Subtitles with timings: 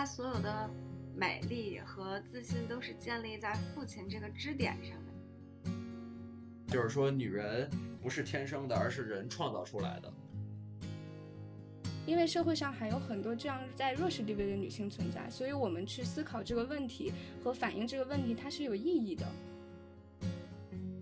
[0.00, 0.70] 她所有的
[1.14, 6.72] 美丽和自信都是建立在父亲这个支点上的。
[6.72, 7.68] 就是说，女人
[8.00, 10.10] 不是天生的，而是人创造出来的。
[12.06, 17.12] 因为社会上还有很多这样在弱势地位的女性存在，所以我们去思考这个问题
[17.44, 19.26] 和反映这个问题，它是有意义的。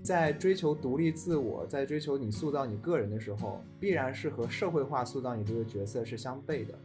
[0.03, 6.77] 在追求独立自我，在追求你塑造你个人的时候，必然是和社会化塑造你这个角色是相悖的。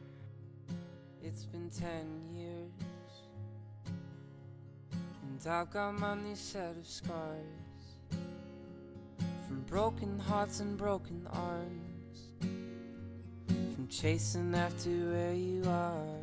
[1.33, 2.69] It's been ten years,
[5.23, 7.41] and I've got many set of scars
[9.47, 12.29] from broken hearts and broken arms,
[13.73, 16.21] from chasing after where you are.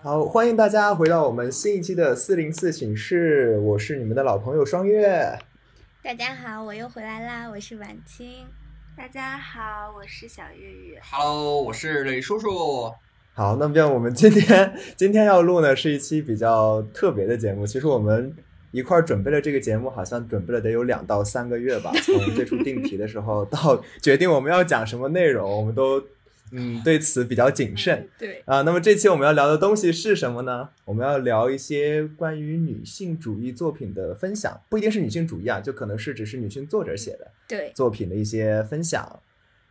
[0.00, 5.36] 好，欢迎大家回到我们新一期的四零四寝室，我是你们的老朋友双月。
[6.00, 8.46] 大家好，我又回来啦，我是晚清。
[8.98, 11.00] 大家好，我是小月月。
[11.12, 12.92] Hello，我是磊叔叔。
[13.32, 17.64] 好，那么这样我们今天今天要录呢是一期比较特别的节目。
[17.64, 18.36] 其实我们
[18.72, 21.92] 一块儿准备了这个节目，好像准备了得有两到三个月吧。
[22.02, 26.02] 从最初定题的时候到决定我们要讲什么内容，我们都
[26.52, 28.08] 嗯对此比较谨慎。
[28.18, 30.68] 对，啊，那么这期我们要聊的东西是什么呢？
[30.84, 39.20] 我们要聊一些关于女性主义作品的分享，不一定是女性主义啊，就可能是只是女性作者写的对，作品的一些分享。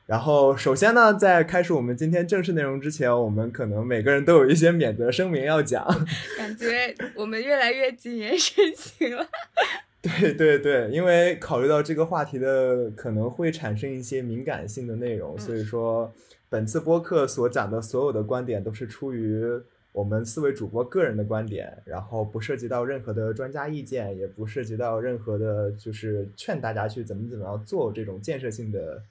[0.06, 5.86] 然后，首先呢，在开始我们今天正式内容之前，我们可能每个人都有一些免责声明要讲。
[6.38, 9.28] 感觉我们越来越谨言慎行了。
[10.02, 16.14] 对对对，因为考虑到这个话题的可能会产生一些敏感性的内容，所以说
[16.50, 19.44] 本次播客所讲的所有的观点都是出于
[19.92, 29.02] 我们四位主播个人的观点，然后不涉及到任何的专家意见，也不涉及到任何的就是劝大家去怎么怎么样做这种建设性的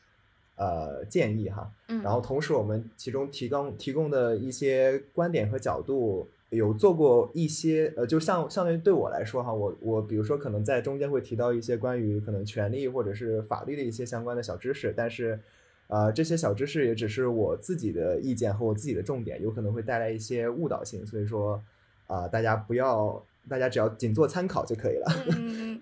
[0.55, 1.71] 呃建议哈。
[1.89, 15.41] 嗯，然后同时我们其中提供提供的一些观点和角度，有做过一些呃，就像相当于对我来说哈，我我比如说可能在中间会提到一些关于可能权利或者是法律的一些相关的小知识，但是
[15.89, 21.63] 呃这些小知识也只是我自己的意见和我自己的重点，有可能会带来一些误导性，所以说
[22.07, 25.07] 啊、大家不要，大家只要仅做参考就可以了。
[25.37, 25.81] 嗯，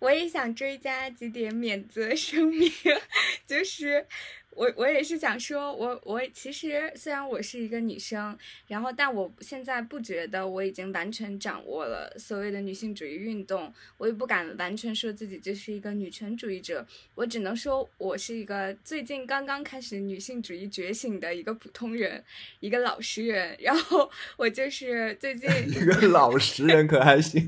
[0.00, 2.70] 我也想追加几点免责声明，
[3.46, 4.06] 就是
[4.54, 8.36] 我我也是想说，我我其实虽然我是一个女生，
[8.66, 22.22] 然后但我现在不觉得我已经完全掌握了所谓的女性主义运动，我也不敢完全说自己就是一个女权主义者，我只能说我是一个最近刚刚开始女性主义觉醒的一个普通人，
[22.60, 27.46] 一个老实人，然后我就是最近 一个老实人可还行？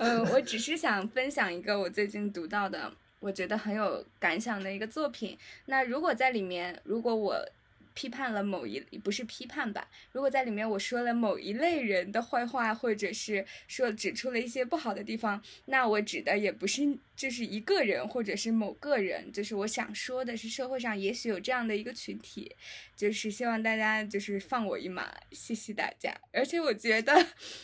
[0.00, 5.36] 嗯， 我只是想分享一个我最近读到的，我觉得很有感想的一个作品。
[5.66, 7.48] 那如果在里面，如果我
[7.94, 9.88] 批判了某一，不是批判吧？
[10.12, 16.82] 如果在里面我说了某一类人的坏话，或者是说指出了一些不好的地方，那我指的也不是
[17.16, 22.54] 就是一个人或者是某个人，就是我想说的是社会上也许有这样的一个群体，
[22.94, 26.14] 就是希望大家就是放我一马，谢谢大家。
[26.32, 27.14] 而且我觉得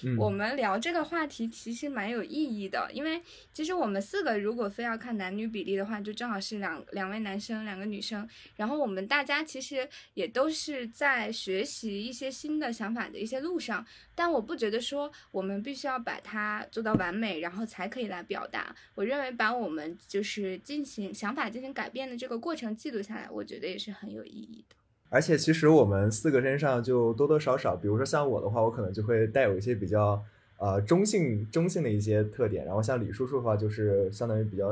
[0.03, 3.21] 嗯我们聊这个话题其实蛮有意义的，因为
[3.53, 8.27] 其实我们四个如果非要看男女比例的话，就正好是两两位男生，两个女生。
[8.57, 18.75] 然后我们大家其实也都是在学习一些新的想法的一些路上，但我不觉得说我们必须要把它做到完美，然后才可以来表达。
[18.95, 24.77] 我认为把我们就是进行想法进行改变的这个过程记录下来，我觉得也是很有意义的。
[25.09, 30.23] 而且其实我们四个身上就多多少少，比如说像我的话，我可能就会带有一些比较
[30.59, 34.69] 呃中性中性的一些特点，然后像李叔叔的话，就是相当于比较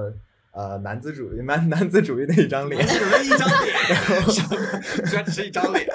[0.53, 5.87] 呃男子主义男男子主义的一张脸，只是 一张脸，居然只是一张脸。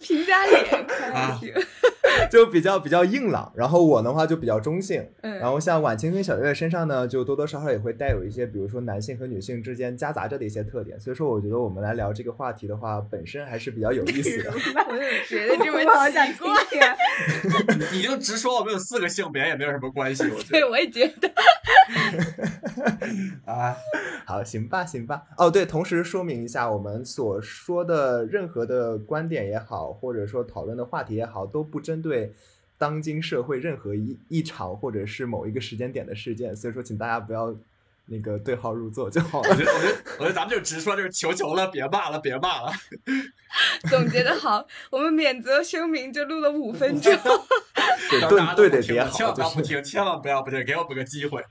[0.00, 1.52] 平价脸看还行，
[2.30, 3.52] 就比较比较硬朗。
[3.54, 5.06] 然后我的话就比较中性。
[5.22, 10.98] 嗯，然后像晚晴跟小月身上呢，就多多少少也会带有一些，比如说男性和女性之间夹杂着的一些特点。
[11.00, 14.50] 所以说，我觉得我们来聊这个话题的话，本身还是比较有意思的。
[14.50, 14.84] 我怎么
[15.26, 16.50] 觉得这么我好想奇怪
[16.80, 16.96] 呀？
[17.92, 21.28] 你就直说我们有四个性别也没有什么关系，我觉得对，我也觉得。
[23.44, 23.76] 啊，
[24.26, 25.22] 好，行吧，行吧。
[25.36, 32.07] 哦，对，同时说明一下，我们所说的任何的观点也好，或者说讨论的话题也好，都不针对
[32.76, 36.54] 当今社会任何一一场或者是某一个时间点的事件。
[36.54, 37.54] 所以说，请大家不要
[38.06, 39.50] 那个对号入座就好了。
[39.50, 42.72] 我觉得我觉得我觉得咱们就直说，就是求求了，别骂了，别骂了。
[43.90, 47.12] 总结的好，我们免责声明就录了五分钟。
[48.10, 48.20] 对
[48.82, 51.44] 千万不要不听，千万不要不听，给我们个机会。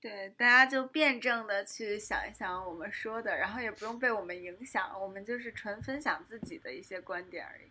[0.00, 7.70] 对，大家就辩证的去想一想我们说的，然后也不用被我们影响，我们就是纯分享自己的一些观点而已。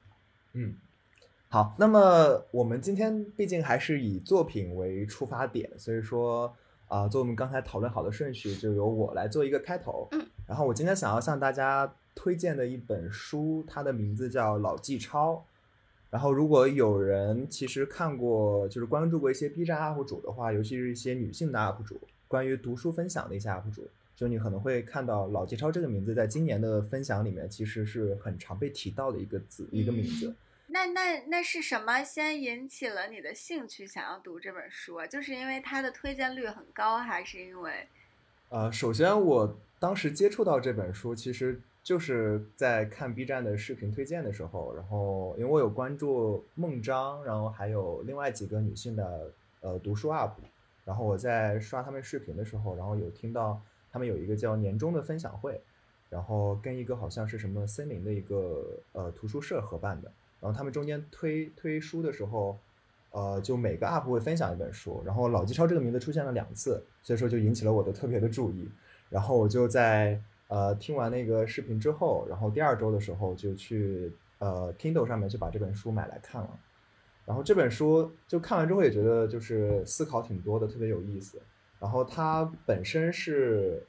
[0.53, 0.75] 嗯。
[1.51, 6.53] 好，那么我们今天毕竟还是以作品为出发点，所以说
[6.87, 10.07] 啊、做我们刚才讨论好的顺序，就由我来做一个开头。
[10.11, 15.33] 嗯，然后我今天想要向大家推荐的一本书，它的名字叫《老纪抄》。
[16.11, 30.33] 然后，如果有人其实看过，就是关注过一些 B 站 UP 主的话，尤其是一些女性的 UP 主，关于读书分享的一些 UP 主，就你可能会看到“老纪超”这个名字，在今年的分享里面，其实是很常被提到的一个字，一个名字。
[30.71, 35.07] 那那那是什么先引起了你的兴趣，想要读这本书啊？
[35.07, 37.87] 就是因为它的推荐率很高，还是因为
[38.49, 49.31] 呃，首先我当时接触到这本书，其实就是在看 B 站的视频推荐的时候，然后因为我有关注孟章，然后还有另外几个女性的
[49.61, 50.31] 呃读书 UP，
[50.85, 53.61] 然后我在刷他们视频的时候，然后有听到
[53.91, 55.59] 他们有一个叫年终的分享会，
[56.09, 62.57] 然后跟一个好像是什么森林的一个呃图书社合办的，然后他们中间推推书的时候。
[63.11, 68.69] 呃，就每个 UP 会分享一本书，然后老纪抄这个名字出现了两次，所以说就引起了我的特别的注意。
[69.09, 76.49] 然后我就在呃听完那个视频之后，然后第二周的时候就去呃 Kindle 上面就把这本书买来看了。
[77.25, 81.41] 然后这本书就看完之后也觉得就是思考挺多的，特别有意思。
[81.79, 83.83] 然后它本身是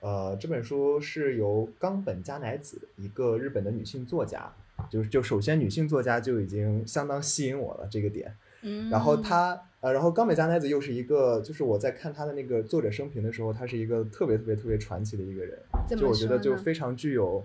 [0.00, 4.50] 呃这本书是由冈本加乃子一个日本的女性作家，
[4.90, 8.34] 就是就首先女性作家就已经相当吸引我了这个点。
[8.62, 15.58] 嗯，然后她呃，然后冈本加奈子又是一个，就是我在看她的那个作者生平的时候，她是一个特别特别特别传奇的一个人，
[15.88, 17.44] 就我觉得就非常具有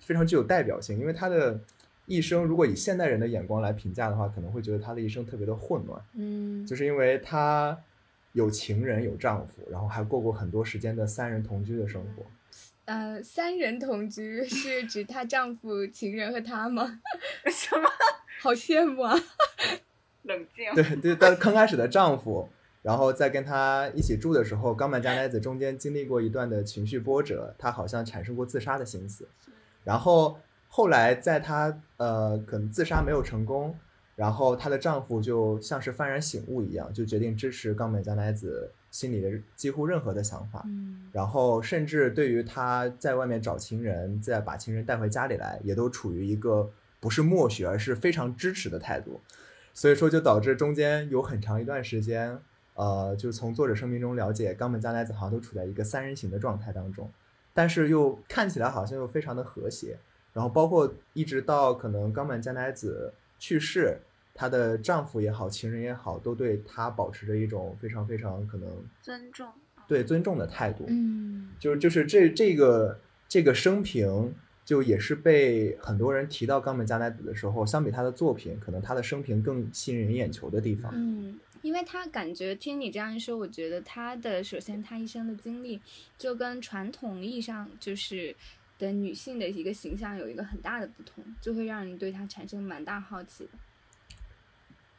[0.00, 1.60] 非常具有代表性，因为她的
[2.06, 7.78] 一生如果以现代人的眼光来评价的话，可能会觉得她的一生特别的混乱，嗯，就是因为她
[8.32, 12.24] 有情人有丈夫，然后还过过很多时间的三人同居的生活。
[12.88, 17.02] 呃，三人同居是指她丈夫、情人和她吗？
[17.52, 17.86] 什么？
[18.40, 19.14] 好羡慕啊！
[20.24, 20.74] 冷静。
[20.74, 22.48] 对对，但刚开始的丈夫，
[22.80, 29.28] 然后在跟她一起住的时候，冈本加奈子中间经历过一段的情绪波折，她好像产生过自杀的心思，
[29.84, 30.38] 然后
[30.68, 33.78] 后来在她呃可能自杀没有成功，
[34.16, 46.70] 然后她的丈夫就像是幡然醒悟一样，就决定支持冈本加奈子心里的几乎任何的想法，嗯然后甚至对于他在外面找情人，再把情人带回家里来，也都处于一个
[47.00, 49.20] 不是默许，而是非常支持的态度。
[49.74, 52.38] 所以说，就导致中间有很长一段时间，
[52.74, 57.10] 呃，就从作者声明中了解，冈本加奈子好像都处在一个三人行的状态当中，
[57.54, 59.98] 但是又看起来好像又非常的和谐。
[60.32, 63.98] 然后包括一直到可能冈本加奈子去世，
[64.38, 68.70] 她的丈夫也好，情人也好，都对她保持着一种非常非常可能
[69.02, 69.52] 尊重。
[69.88, 70.84] 对尊重的态度。
[70.88, 74.32] 嗯就是就是这这个这个生平，
[74.64, 80.92] 就也是被很多人提到冈本加奈子的时候，相比她的作品，可能她的生平更吸引人眼球的地方。
[80.94, 85.80] 嗯，因为她感觉听你这样一说，我觉得她的首先她一生的经历
[86.16, 88.36] 就跟传统意义上就是
[88.78, 93.50] 的女性的一个形象有一个很大的不同，就会让人对她产生蛮大好奇的。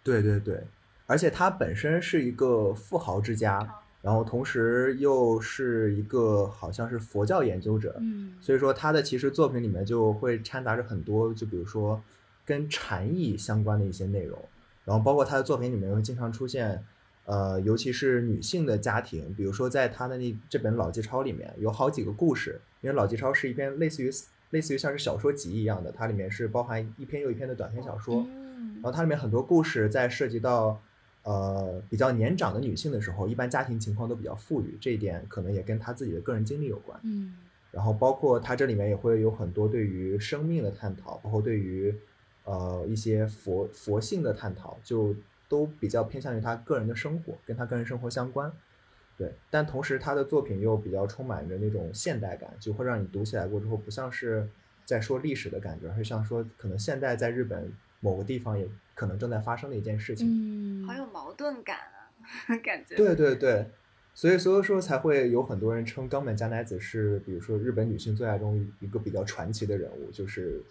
[0.09, 0.63] 对对对，
[1.05, 3.67] 而且他本身是一个富豪之家，
[4.01, 8.33] 然后同时又是一个好像是佛教研究者，嗯。
[8.41, 12.01] 所以说他的其实作品里面就会掺杂着很多，就比如说
[12.45, 14.39] 跟禅意相关的一些内容，
[14.85, 16.83] 然后包括他的作品里面会经常出现，
[17.25, 24.09] 呃，尤其是女性的家庭，比如说在他的那这本老纪抄里面有好几个故事，因为老纪抄是一篇类似于
[24.49, 28.25] 类似于像是小说集一样的，它里面是包含一篇又一篇的短篇小说，
[28.59, 30.81] 嗯然后它里面很多故事在涉及到
[31.23, 36.99] 呃比较年长的女性的时候，一般家庭情况都比较富裕，这一点可能也跟她自己的个人经历有关。
[37.03, 37.35] 嗯
[37.71, 41.95] 然后包括它这里面也会有很多对于生命的探讨，包括对于
[42.43, 45.15] 呃一些佛佛性的探讨，就
[45.47, 48.51] 都比较偏向于她个人的生活，跟她个人生活相关。
[49.17, 54.47] 对，但同时他的作品又比较充满着那种现代感，就会让你读起来过之后不像是
[54.85, 60.83] 在说历史的感觉，而是像说可能现代在日本某个地方也可能正在发生的一件事情。
[60.83, 61.77] 嗯，好有矛盾感
[62.47, 62.95] 啊， 感觉。
[62.95, 63.69] 对对对，
[64.13, 70.61] 所以所以说才会有很多人称冈本加奈子是，比如说日本女性作家中一个比较传奇的人物，就是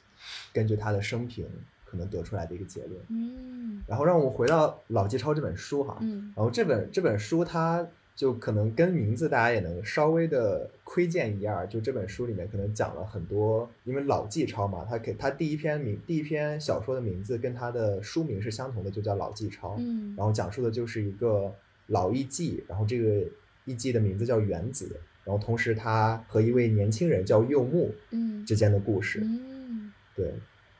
[0.52, 1.46] 根据她的生平
[1.84, 3.00] 可能得出来的一个结论。
[3.08, 7.86] 嗯然后让我们回到《老纪抄》这本书哈，嗯然后这本这本书它
[8.18, 19.76] 就可能跟名字大家也能稍微的窥见一二，就这本书里面可能讲了很多，因为老纪超嘛，他给他第一篇名第一篇小说的名字跟他的书名是相同的，就叫老纪超。
[19.78, 21.54] 嗯然后讲述的就是一个
[21.86, 23.24] 老艺妓，然后这个
[23.66, 29.20] 艺妓的名字叫原子，然后同时他和一位年轻人叫柚木嗯之间的故事。
[29.22, 30.34] 嗯对，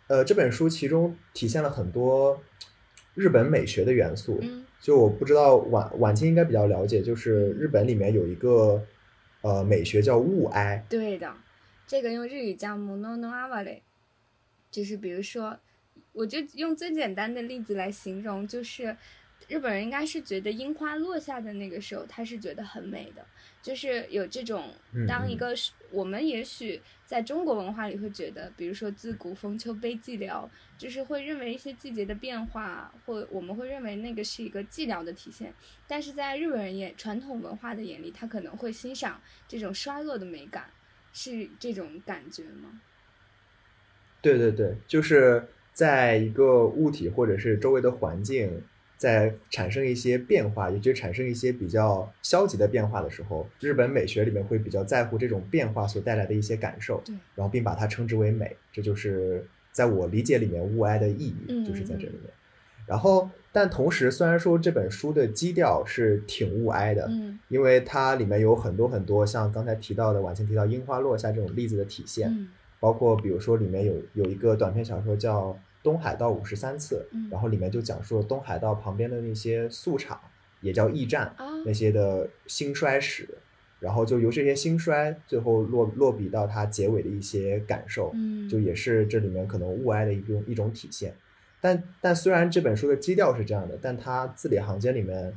[0.09, 2.43] 呃，这本书其中体现了很多
[3.15, 4.41] 日本美学的元素。
[4.43, 8.83] 嗯就我不知道晚晚清应该比较了解，就是日本里面有一个
[9.43, 11.35] 呃美学叫物哀，对的，
[11.87, 13.81] 这个用日语叫 mono no aware，
[14.71, 15.59] 就是比如说，
[16.13, 18.97] 我就用最简单的例子来形容，就是
[19.47, 23.25] 日本人应该是觉得樱花落下的那个时候，他是觉得很美的，
[23.63, 24.75] 就是有这种
[25.07, 35.55] 当一个是我们也许在中国文化里会觉得，比如说自古逢秋悲寂寥，就是会认为一些季节的变化，或我们会认为那个是一个寂寥的体现，
[35.87, 40.67] 但是在日本人眼传统文化的眼里，他可能会欣赏这种衰落的美感，
[41.15, 42.81] 是这种感觉吗？
[44.21, 48.63] 对对对，就是在一个物体或者是周围的环境
[48.99, 62.31] 在产生一些变化，也就是产生一些比较消极的变化的时候，日本美学里面会比较在乎这种变化所带来的一些感受对，然后并把它称之为美，这就是在我理解里面物哀的意义，嗯就是在这里嗯面。
[62.87, 72.49] 然后，但同时，虽然说这本书的基调是挺物哀的，嗯因为它里面有很多很多像刚才提到的晚清提到樱花落下这种例子的体现，嗯
[72.81, 75.51] 包括比如说里面有有一个短篇小说叫
[75.83, 80.21] 《东海道五十三次》，嗯然后里面就讲述了东海道旁边的那些宿场，
[80.61, 83.29] 也叫驿站，啊那些的兴衰史，
[83.81, 91.15] 然后就由这些兴衰最后落落笔到它结尾的一些感受，嗯，就也是这里面可能物哀的一种一种体现。
[91.61, 95.33] 但但虽然这本书的基调是这样的，但它字里行间里面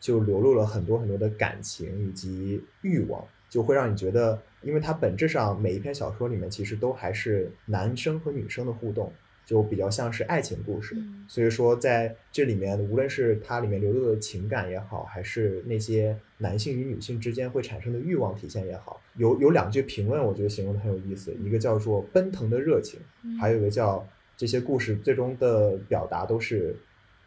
[0.00, 9.12] 就流露了很多很多的感情以及欲望，就会让你觉得，因为它本质上每一篇小说里面其实都还是男生和女生的互动，
[9.46, 10.94] 就比较像是爱情故事。
[10.96, 26.76] 嗯所以说在这里面，无论是它里面流露的情感也好，还是那些男性与女性之间会产生的欲望体现也好，有有两句评论，我觉得形容的很有意思，一个叫做奔腾的热情，嗯还有一个叫这些故事最终的表达都是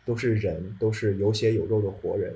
[0.06, 2.34] 都是人，都是有血有肉的活人，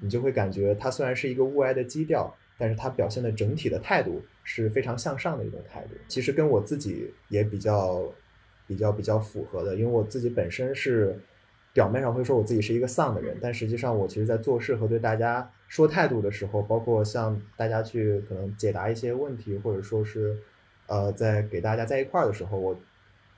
[0.00, 5.90] 你就会感觉它虽然是一个物哀的基调，但是它表现的整体的态度是非常向上的一种态度。
[6.08, 8.12] 其实跟我自己也比较
[8.68, 11.18] 比较比较符合的，因为我自己本身是
[11.72, 20.36] 表面上会说我自己是一个丧的人，但实际上我其实在做事和对大家说态度的时候，包括向大家去可能解答一些问题，或者说是
[20.86, 22.78] 呃在给大家在一块儿的时候，我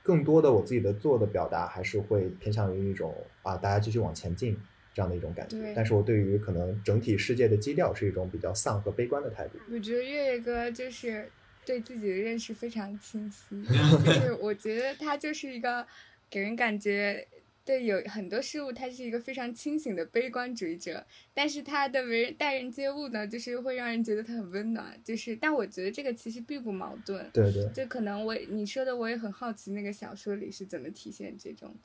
[0.03, 4.57] 更多的我自己的做的表达还是会偏向于一种啊大家继续往前进
[4.93, 5.57] 这样的一种感觉。
[5.75, 9.59] 但是我对于可能整体世界的基调是一种比较丧和悲观的态度。
[9.71, 11.29] 我觉得月月哥就是
[11.65, 13.63] 对自己的认识非常清晰，
[14.05, 15.85] 就是我觉得他就是一个
[16.29, 17.27] 给人感觉
[17.63, 27.29] 对有很多事物他是一个非常清醒的悲观主义者，但是他的为人待人接物呢，就是会让人觉得他很温暖，就是但我觉得这个其实并不矛盾。
[27.31, 31.75] 对对，就可能我你说的，我也很好奇，那个小说里是怎么体现这种。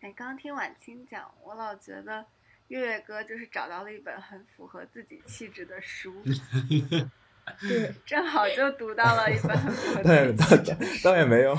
[0.00, 2.26] 哎，刚听晚清讲，我老觉得
[2.68, 6.12] 月月哥就是找到了一本很符合自己气质的书，
[7.68, 9.56] 对，正好就读到了一本
[10.02, 10.34] 对，
[11.02, 11.56] 倒也没有。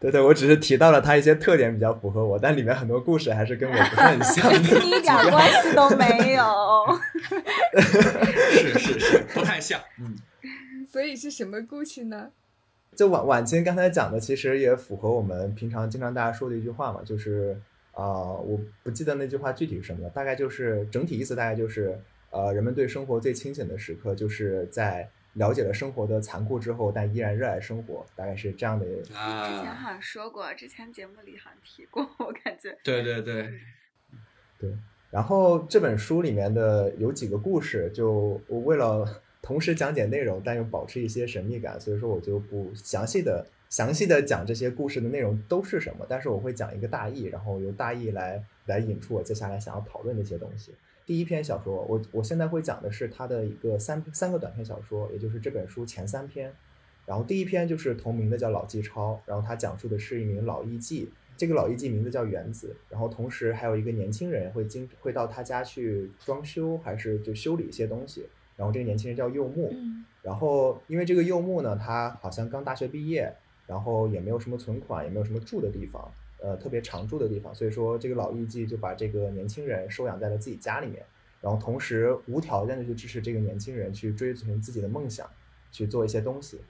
[0.00, 4.58] 对对，我只是提到了它一些特点比较符合我，但里面很多故事还是跟我不是很像的。
[4.84, 6.44] 一点关系都没有。
[8.52, 9.80] 是是是，不太像。
[9.98, 10.14] 嗯，
[10.92, 12.30] 所以是什么故事呢？
[12.94, 17.58] 就晚晚清刚才讲的，其实也符合我们平常经常大家说的一句话嘛，就是
[17.92, 21.98] 啊、呃我不记得那句话具体是什么了，大概就是整体意思大概就是
[22.34, 28.84] 呃，人们对生活最清醒的时刻，就是在了解了生活的残酷之后，但依然热爱生活，大概是这样的。
[28.84, 32.76] 之前啊，好像说过，之前节目里好像提过，我感觉。
[32.82, 33.48] 对对对
[34.58, 34.76] 对，
[35.10, 50.74] 然后这本书里面的有几个故事，就我为了 同时讲解内容，但又保持一些神秘感，所以说我就不详细的详细的讲这些故事的内容都是什么，但是我会讲一个大意，然后由大意来来引出我接下来想要讨论的一些东西。
[51.06, 56.52] 第一篇小说，我我现在会讲的是他的一个三三个短篇小说，也就是这本书前三篇。
[57.06, 61.06] 然后第一篇就是同名的叫《老纪超》，然后他讲述的是一名老艺妓，
[61.36, 68.26] 这个老艺妓名字叫原子，然后同时还有一个年轻人会经会到他家去装修，还是就修理一些东西。
[68.56, 73.30] 然后这个年轻人叫柚木，嗯然后因为这个柚木呢，他好像刚大学毕业，
[73.66, 76.10] 然后也没有什么存款，也没有什么住的地方，
[76.44, 81.02] 呃，特别常住的地方，所以说这个老艺妓就把这个年轻人收养在了自己家里面，
[81.40, 85.26] 然后同时无条件的去支持这个年轻人去追寻自己的梦想，
[85.72, 86.60] 去做一些东西。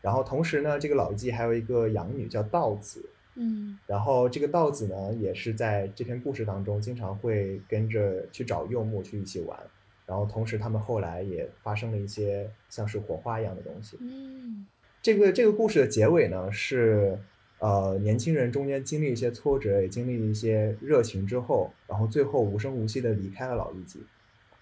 [0.00, 3.04] 然后同时呢，这个老艺妓还有一个养女叫道子，
[3.34, 9.58] 嗯然后这个道子呢，也是在这篇故事当中经常会跟着去找柚木去一起玩，
[10.06, 13.98] 然后同时他们后来也发生了一些像是火花一样的东西。
[14.00, 14.66] 嗯
[15.02, 17.18] 这个这个故事的结尾呢是，
[17.62, 23.98] 呃年轻人中间经历一些挫折，也经历一些热情之后，然后最后无声无息的离开了老艺妓，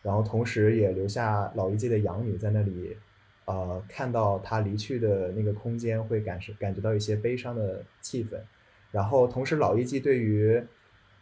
[0.02, 2.94] 然后同时也留下老艺妓的养女在那里，
[3.46, 8.38] 呃看到他离去的那个空间，会感受感觉到一些悲伤的气氛，
[8.90, 10.62] 然后同时老艺妓对于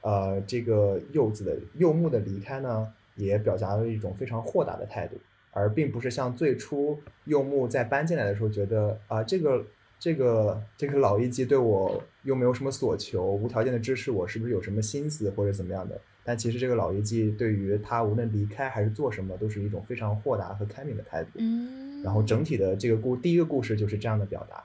[0.01, 5.17] 呃这个柚子的柚木的离开呢，也表达了一种非常豁达的态度。
[5.51, 9.65] 而并不是像最初柚木在搬进来的时候觉得啊、这个
[9.99, 16.01] 这个这个老艺妓对我又没有什么所求，无条件的支持我，是不是有什么心思或者怎么样的？
[16.25, 21.31] 但其实这个老艺妓对于他无论离开还是做什么，都是一种非常豁达和开明的态度。
[21.37, 24.63] 嗯，然后整体的这个故第一个故事就是这样的表达，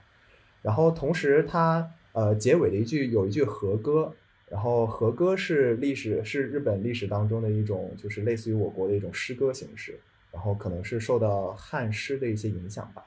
[0.62, 4.14] 然后同时他呃结尾的一句有一句和歌，
[4.50, 9.98] 然后和歌是历史是日本历史当中的一种就是类似于我国的一种诗歌形式，
[10.32, 13.06] 然后可能是受到汉诗的一些影响吧，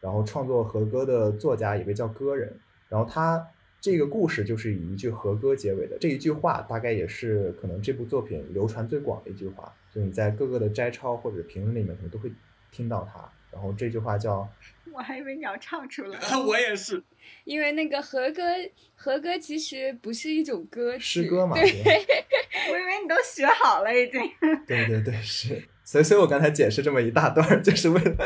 [0.00, 3.46] 然后创作和歌的作家也被叫歌人，然后他
[3.80, 12.32] 这个故事就是以一句和歌结尾的，这一句话大概也是可能这部作品流传最广的一句话，就你在各个的摘抄或者评论里面可能都会
[12.70, 13.30] 听到它。
[13.52, 14.46] 然后这句话叫
[14.92, 16.18] 我还以为你要唱出来。
[16.46, 17.02] 我也是，
[17.44, 18.42] 因为那个和歌，
[18.94, 21.64] 和歌其实不是一种歌曲，诗歌嘛，对，
[22.72, 24.20] 我以为你都学好了已经。
[24.66, 28.16] 对对对，是，所以所以我刚才解释这么一大段，就是为了，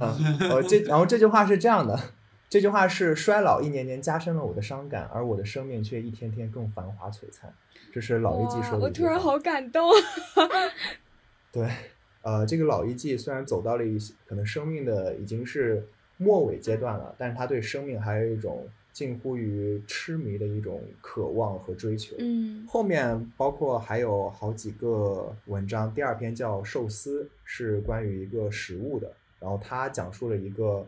[0.00, 2.00] 啊，呃，这然后这句话是这样的，
[2.48, 7.52] 这句话是衰老一年年加深了我的伤感，而我的生命却一天天更繁华璀璨，
[7.92, 8.84] 这是老一季说的。
[8.84, 9.90] 我突然好感动。
[11.52, 11.68] 对，
[12.22, 22.14] 呃，这个老一季虽然走到了一些可能生命的已经是末尾阶段了，但是他对生命还有一种近乎于痴迷的一种渴望和追求。
[22.20, 30.86] 嗯后面包括还有好几个文章，第二篇叫《寿司》，是关于一个食物的，然后他讲述了一个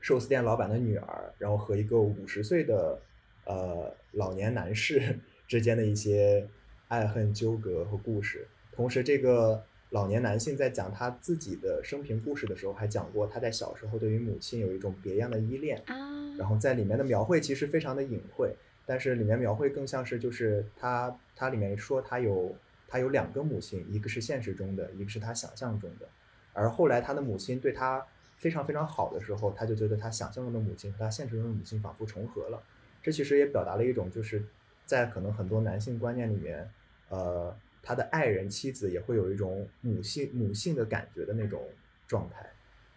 [0.00, 2.98] 寿司店老板的女儿，然后和一个五十岁的
[3.44, 6.48] 呃老年男士 之间的一些
[6.88, 8.48] 爱恨纠葛和故事。
[8.72, 15.82] 同时，这个老年男性在讲他自己的生平故事的时候，还讲过他在小时候对于母亲有一种别样的依恋。
[15.86, 22.56] 啊，然后在里面的描绘其实非常的隐晦，但是里面描绘更像是就是他他里面说他有
[22.88, 26.08] 他有两个母亲，一个是现实中的，一个是他想象中的，
[26.54, 28.02] 而后来他的母亲对他
[28.38, 32.62] 非常非常好的时候，他就觉得他想象中的母亲和他现实中的母亲仿佛重合了，
[33.02, 34.42] 这其实也表达了一种就是
[34.86, 36.70] 在可能很多男性观念里面，
[37.10, 41.68] 呃，他的爱人妻子也会有一种母性母性的感觉的那种
[42.06, 42.48] 状态。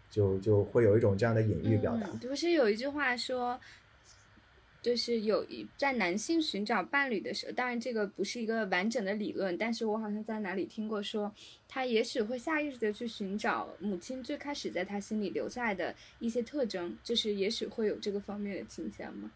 [0.07, 2.07] 就就会有一种这样的隐喻表达。
[2.21, 3.59] 不是有一句话说，
[4.81, 11.29] 就是有一在男性寻找伴侣的时候，当然这个不是一个完整的理论，但是我好像在哪里听过说，
[11.67, 19.29] 他也许会下意识的去寻找母亲最开始在他心里留下来的一些特征，就是也许会有这个方面的倾向吗？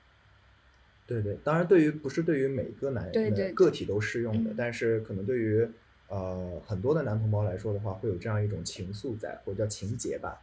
[1.09, 5.67] 对对，当然对于不是对于每个男对对呃个体都适用的，嗯但是可能对于
[6.07, 10.39] 呃很多的男同胞来说的话，会有这样一种情愫在，或者叫情结吧。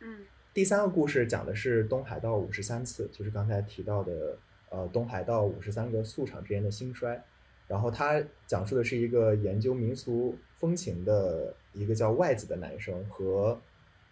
[0.00, 0.18] 嗯
[0.52, 4.38] 第三个故事讲的是东海道五十三次，就是刚才提到的
[4.70, 7.20] 呃东海道五十三个宿场之间的兴衰。
[7.66, 13.58] 然后他讲述的是一个研究民俗风情的一个叫外子的男生和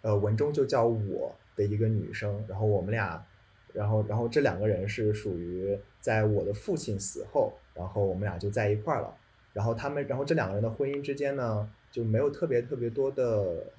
[0.01, 3.23] 呃文中就叫我的一个女生，然后我们俩，
[3.71, 9.15] 然后然后这两个人是属于在我的父亲死后，然后我们俩就在一块儿了。
[9.53, 13.71] 然后他们，然后这两个人的婚姻之间呢，就没有特别特别多的，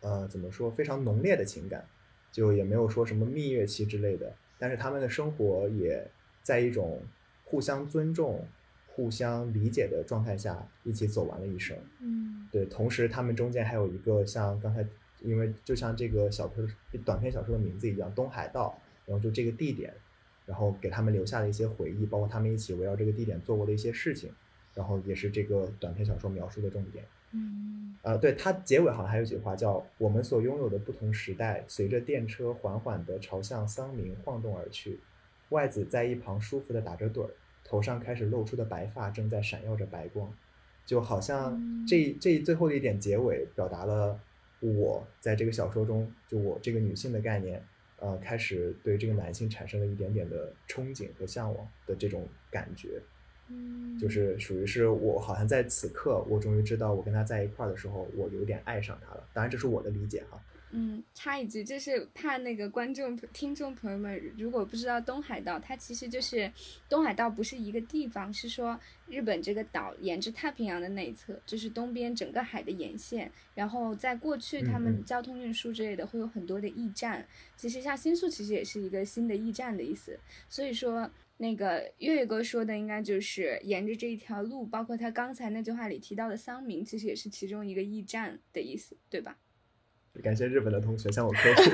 [0.00, 1.86] 呃，怎么说，非常浓烈的情感，
[2.30, 4.30] 就也没有说什么蜜月期之类的。
[4.58, 6.06] 但是他们的生活也
[6.42, 7.00] 在一种
[7.44, 8.46] 互相尊重、
[8.88, 11.74] 互相理解的状态下，一起走完了一生。
[12.00, 14.84] 嗯对，同时他们中间还有一个像刚才，
[15.20, 16.66] 因为就像这个小说
[17.04, 19.94] 短篇小说的名字一样，东海道，然后就这个地点，
[20.50, 24.28] 然后给他们留下的一些回忆，包括他们一起围绕这个地点做过的一些事情，
[24.74, 27.04] 然后也是这个短篇小说描述的重点。
[27.30, 34.98] 嗯呃，对，它结尾好像还有一句话叫“我们所拥有的不同时代，随着电车缓缓地朝向桑明晃动而去。
[35.50, 37.30] 外子在一旁舒服地打着盹儿，
[37.62, 40.32] 头上开始露出的白发正在闪耀着白光，
[40.84, 44.18] 就好像这这最后的一点结尾表达了
[44.58, 47.62] 我在这个小说中，就我这个女性的概念，
[48.00, 53.00] 呃，开始对这个男性产生了一点点的憧憬和向往的这种感觉。
[53.48, 59.28] 嗯，就是属于是我好像在此刻，我终于知道我跟他在一块儿的时候，我有点爱上他了。
[59.32, 60.40] 当然这是我的理解哈。
[60.72, 66.50] 嗯，插一句，就是怕那个观众、听众朋友们如果不知道东海道，它其实就是
[66.88, 68.78] 东海道不是一个地方，是说
[69.08, 73.30] 日本这个岛沿着太平洋的那一侧，就是东边整个海的沿线。
[73.54, 77.26] 然后在过去，他嗯们嗯交通运输之类的会有很多的驿站。
[77.56, 80.18] 其实像新宿其实也是一个新的驿站的意思。
[80.48, 89.36] 所以说，那个月月哥说的应该就是沿着这一条路，包括他刚才那句话里提到的桑明，其实也是其中一个驿站的意思，对吧？
[90.22, 91.70] 感谢日本的同学向我科普。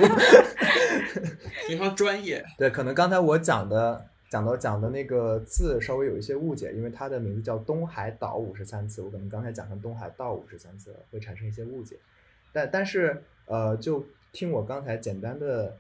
[1.67, 2.45] 非常专业。
[2.59, 11.97] 对，可能刚才我讲的讲到讲的那个字稍微有一些误解，因为它的名字叫东海岛五十三次，我可能刚才讲成东海道五十三次了，会产生一些误解。
[12.53, 15.77] 但但是呃，就听我刚才简单的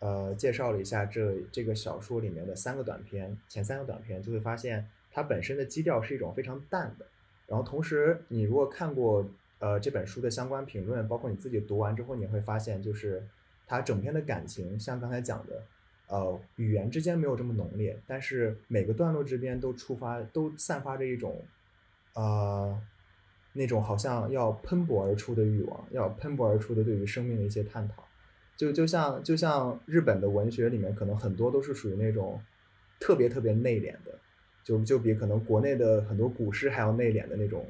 [0.00, 7.06] 呃介绍了一下这这个小说里面的三个短篇，前三个短篇，就会发现它本身的基调是一种非常淡的。
[7.46, 9.24] 然后同时，你如果看过
[9.60, 13.24] 呃这本书的相关评论，包括你自己读完之后，你会发现就是
[13.66, 15.62] 它整篇的感情，像刚才讲的。
[16.12, 21.40] 呃，语言之间没有这么浓烈，但是每个段落之间都触发，都散发着一种，
[22.14, 22.76] 呃，
[23.52, 28.04] 那种好像要喷薄而出的欲望，要喷薄而出的对于生命的一些探讨。
[28.56, 32.42] 就就像就像日本的文学里面，可能很多都是属于那种
[32.98, 34.18] 特别特别内敛的，
[34.64, 37.64] 就就比可能国内的很多古诗还要内敛的那种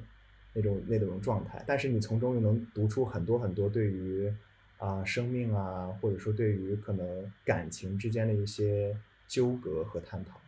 [0.52, 1.62] 那种那种状态。
[1.66, 4.32] 但是你从中又能读出很多很多对于
[4.78, 8.96] 啊、生命啊，或者说对于可能感情之间的一些
[9.28, 10.40] 纠葛和探讨。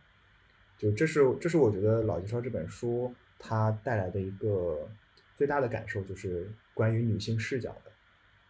[0.77, 4.89] 就这是这是我觉得《老介绍》这本书它带来的一个
[5.35, 7.91] 最大的感受，就是关于女性视角的。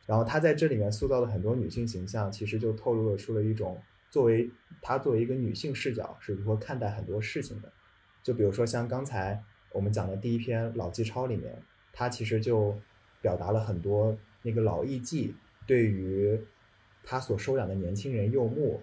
[0.06, 4.50] 然后他在这里面塑造的很多女性形象，其实就透露了出了一种作为
[4.82, 7.72] 她作为一个女性视角是如何看待很多事情的。
[8.24, 11.54] 就比如说像刚才我们讲的第一篇《老纪抄》里面，
[11.92, 12.74] 他其实就
[13.22, 15.34] 表达了很多那个老艺妓
[15.68, 16.40] 对于
[17.04, 18.80] 他所收养的年轻人柚木，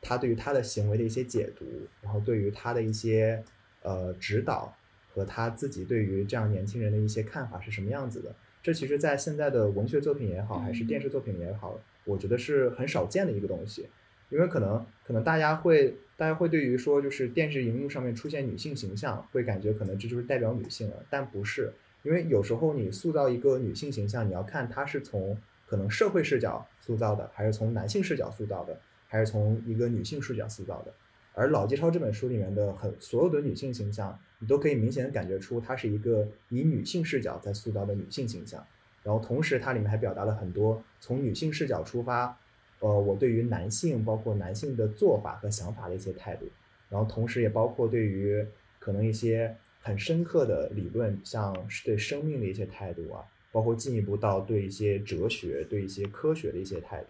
[0.00, 1.64] 他对于他的行为的一些解读，
[2.02, 3.42] 然后对于他的一些
[3.82, 4.76] 呃指导
[5.12, 8.34] 和他自己对于这样年轻人的一些看法是什么样子的。
[8.62, 13.88] 这其实，在现在的文学作品也好，还是电视作品也好，我觉得是很少见的一个东西。
[14.30, 21.72] 因为可能可能大家会大家会对于说就是电视荧幕上面出现女性形象，会感觉可能这就是代表女性了，但不是。
[22.02, 30.92] 因为有时候你塑造一个女性形象，你要看她是从可能社会视角塑造的，还是从男性视角塑造的，还是从一个女性视角塑造的。
[31.32, 38.64] 而《老纪抄》这本书里面的很所有的女性形象，你都可以明显的感觉出它是一个以女性视角在塑造的女性形象。
[39.02, 42.38] 然后同时它里面还表达了很多从女性视角出发，
[42.84, 46.46] 呃，我对于男性包括男性的做法和想法的一些态度。
[46.90, 48.46] 然后同时也包括对于
[48.78, 57.06] 可能一些很深刻的理论，像是对生命的一些态度啊，包括进一步到对一些哲学、对一些科学的一些态度。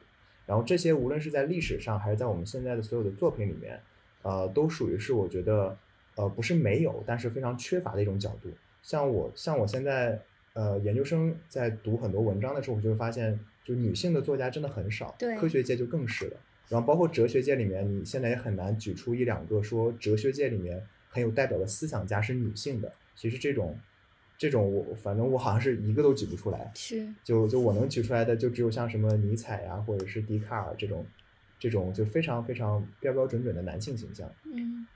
[0.47, 3.81] 然后这些无论是在历史上，还是在我们现在的所有的作品里面，
[4.23, 5.77] 呃，都属于是我觉得，
[6.15, 8.49] 呃，不是没有，但是非常缺乏的一种角度。
[8.81, 10.21] 像我，像我现在，
[10.53, 16.37] 呃，研究生在读很多文章的时候，我就会发现，就女性的作家真的很少，对科学界就更是了。
[16.69, 22.93] 然后包括哲学界里面，你现在也很难举出一两个说哲学界里面很有代表的思想家是女性的。
[23.17, 23.79] 其实这种，
[24.37, 26.71] 这种我反正我好像是一个都举不出来。
[26.75, 31.07] 是，就就我能举出来的，就只有像什么尼采呀、或者是笛卡尔这种，
[31.59, 34.31] 这种就非常非常标标准准的男性形象。
[34.45, 34.87] 嗯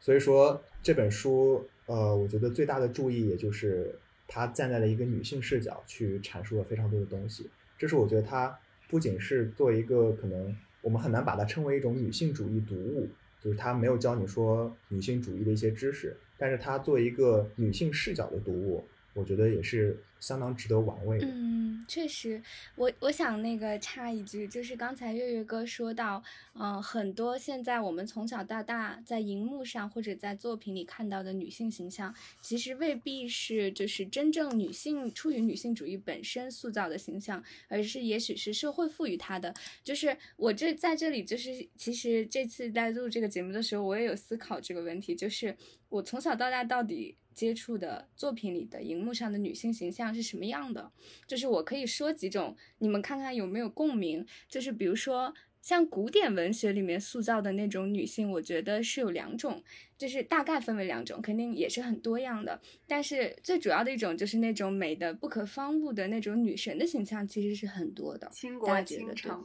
[0.00, 7.48] 所以说这本书，呃，我觉得最大的注意也就是他站在了一个女性视角去阐述了非常多的东西。
[7.84, 13.06] 就是我觉得他不仅是做一个可能我们很难把它称为一种女性主义读物，
[13.42, 18.82] 就是他没有教你说女性主义的一些知识，但是他做一个女性视角的读物，
[19.14, 21.18] 我觉得也是相当值得玩味。
[21.22, 22.42] 嗯，确实，
[22.74, 26.22] 我我想那个插一句，就是刚才月月哥说到，
[26.54, 39.54] 嗯、很多现在我们从小到大在荧幕上或者在作品里看到的女性形象，其实未必是就是真正女性出于女性主义本身塑造的形象，而是也许是社会赋予她的。
[39.84, 45.56] 就是我这在这里，就是其实这次在录这个节目的时候，我也有思考这个问题，就是
[45.88, 50.92] 我从小到大到底接触的作品里的荧幕上的女性形象是什么样的？
[51.26, 54.24] 就是我可以说几种，你们看看有没有共鸣。
[54.48, 59.62] 就是比如说，像古典文学里面塑造的那种女性，我觉得是有两种，
[59.96, 62.60] 就是大概分为两种，肯定也是很多样的。
[62.86, 68.28] 但是最主要的一种就是那种美的不可方物的那种女神的形象，其实是很多的。
[68.30, 69.44] 倾国倾城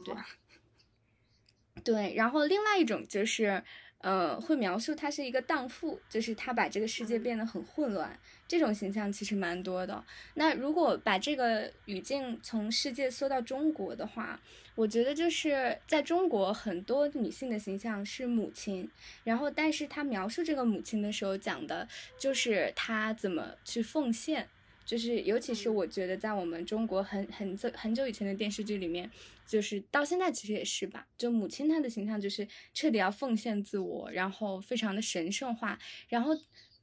[1.82, 3.62] 对，然后另外一种就是，
[4.02, 10.02] 呃，会描述他是一个荡妇，就是他把这个世界变得很混乱，这种形象其实蛮多的。
[10.34, 14.40] 那如果把这个语境从世界缩到中国的话，
[14.74, 18.90] 我觉得就是在中国很多女性的形象是母亲，
[19.22, 21.86] 然后但是她描述这个母亲的时候讲的
[22.18, 24.48] 就是她怎么去奉献。
[24.90, 29.08] 就是，尤其是我觉得，在我们中国很很久很久以前的电视剧里面，
[29.46, 31.06] 就是到现在其实也是吧。
[31.16, 36.36] 就母亲她的形象就是彻底要奉献自我，然后非常的神圣化，然后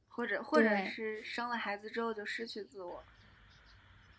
[0.06, 3.04] 或者或者是生了孩子之后就失去自我。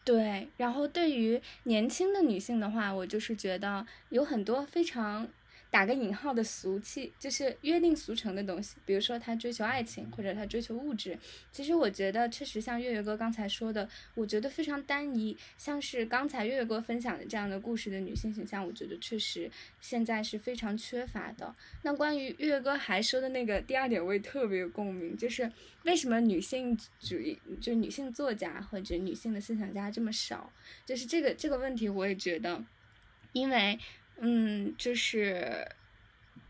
[0.05, 5.27] 对，然后对于年轻的女性的话，我就是觉得有很多非常
[5.71, 11.17] 打个引号的俗气，就是约定俗成的东西，比如说他追求爱情，或者他追求物质。
[11.51, 15.37] 其实我觉得确实像月月哥刚才说的，我觉得非常单一。
[15.57, 21.53] 像是刚才月月哥分享的这样的故事的女性形象，我觉得确实现在是非常缺乏的。
[21.83, 25.51] 那关于月月哥还说的那个第二点，我也特别有共鸣，就是
[25.83, 30.51] 为什么女性主义，就女性作家或者女性的思想家这么少？
[30.85, 32.63] 就是这个这个问题，我也觉得，
[33.33, 33.77] 因为
[34.19, 35.67] 嗯，就是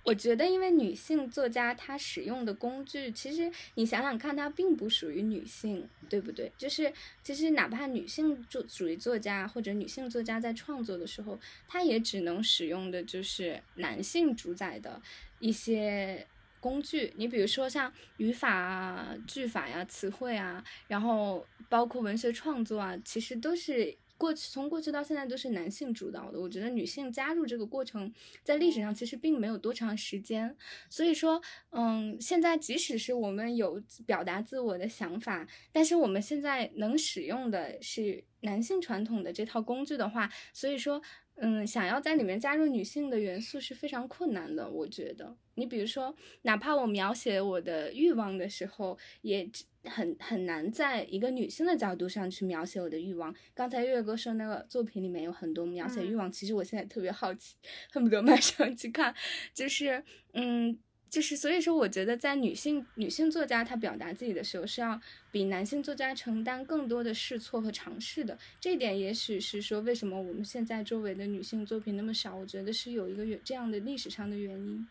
[0.03, 6.51] 我觉得，因为女性作家她使用的工具，其实你想想看，它并不属于女性，对不对？
[6.57, 6.91] 就是
[7.23, 15.01] 其实哪怕女性主主义作家或者女性作家在创作的时候，她也只能使用的就是男性主宰的
[15.39, 16.27] 一些。
[16.61, 26.39] 工具，你比如说像语法啊、句法呀、词汇啊，然后包括文学创作啊，其实都是过去从过去到现在都是男性主导的。
[26.39, 30.55] 我觉得女性加入这个过程，在历史上其实并没有多长时间。
[30.89, 41.01] 所以说，嗯，现在即使是我们有表达自我的想法，但是我们现在能使用的是男性传统的这套工具的话，所以说。
[41.41, 45.35] 嗯，想要在里面加入女性的元素是非常困难的，我觉得。
[45.55, 49.49] 你比如说，哪怕我描写我的欲望的时候，也
[49.83, 53.33] 很很难在一个女性的角度上去描写我的欲望。
[53.53, 57.55] 刚才月月哥说那个作品里面有很多描写欲望，其实我现在特别好奇，
[57.91, 59.13] 恨不得马上去看。
[59.53, 60.77] 就是，嗯。
[61.09, 64.99] 就是所以说，我觉得在女性女性作家她表达自己的时候，是要
[65.31, 68.37] 比男性作家承担更多的试错和尝试的。
[68.59, 72.35] 这一点也许是说，为什么我们现在周围的女性作品那么少？
[72.35, 74.87] 我觉得是有一个这样的历史上的原因。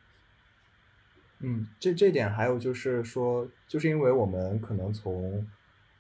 [1.41, 5.47] 嗯，这这点还有就是说，就是因为我们可能从，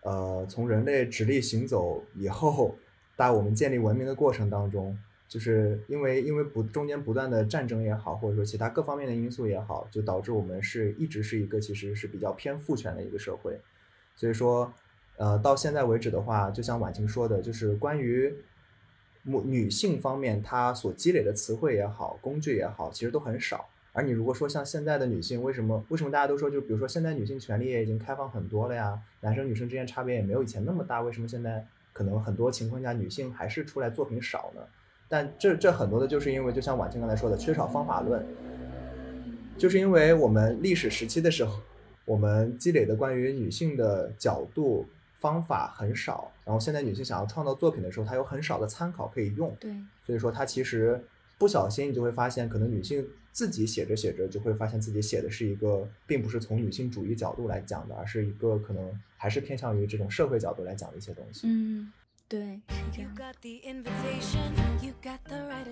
[0.03, 2.77] 呃，从人类直立行走以后，
[3.17, 4.99] 到我们建立文明的过程当中，
[5.29, 13.61] 就是因为因为不中间不断的战争也好，或者说其他各方面的因素也好，就导致我们是一直是一个其实是比较偏父权的一个社会，
[14.17, 14.73] 所以说，
[15.19, 18.35] 呃，到现在为止的话，就像婉晴说的，就是关于
[19.23, 23.69] 母女性方面她所积累的词汇也好，工具也好，其实都很少。
[23.93, 34.63] 而你如果说像现在的女性，为什么为什么大家都说，就比如说现在女性权利也已经开放很多了呀，男生女生之间差别也没有以前那么大，为什么现在可能很多情况下女性还是出来作品少呢？
[35.09, 38.25] 但这这很多的就是因为，就像婉清刚才说的，缺少方法论，
[39.57, 41.59] 就是因为我们历史时期的时候，
[42.05, 44.87] 我们积累的关于女性的角度
[45.19, 49.71] 方法很少，然后现在女性想要创造作品的时候，她有很少的参考可以用，对，
[50.05, 51.03] 所以说她其实
[51.39, 61.47] 不小心你就会发现，可能女性自己写着写着就会发现自己写的是一个，并不是从女性主义角度来讲的，而是一个可能还是偏向于这种社会角度来讲的一些东西。
[61.49, 61.93] 嗯，
[62.29, 63.17] 对，是这 You 样。
[63.17, 65.69] got the invitation, you got the right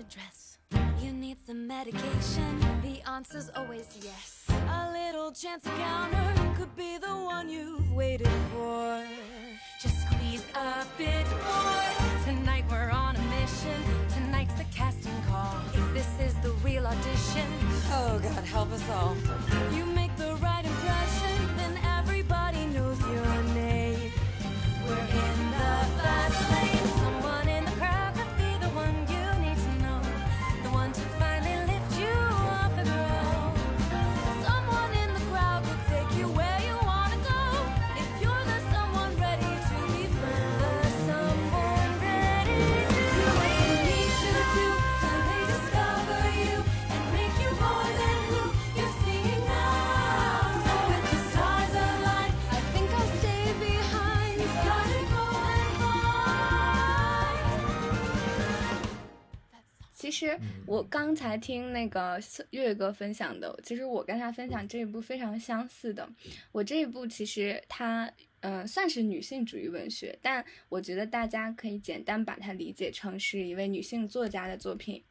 [60.37, 62.19] 实我刚才听那个
[62.51, 66.07] 月月哥分享的，其实我跟他分享这一部非常相似的。
[66.51, 68.05] 我这一部其实它
[68.41, 75.03] 嗯、呃算是女性主义文学，但我觉得大家可以简单把它理解成是一位女性作家的作品。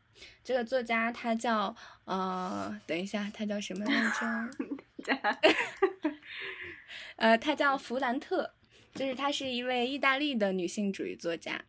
[0.43, 5.15] 这个作家她叫呃，等一下，她叫什么来着？
[7.17, 8.55] 呃，她叫弗兰特，
[8.95, 11.65] 就是她是一位意大利的女性主义作家。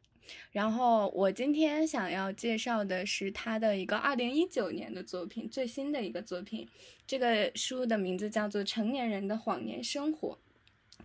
[0.51, 6.67] 然后我今天想要介绍的是他的一个二零一九年的作品，最新的一个作品。
[7.05, 10.33] 这个书的名字叫做《成年人的谎言生活》。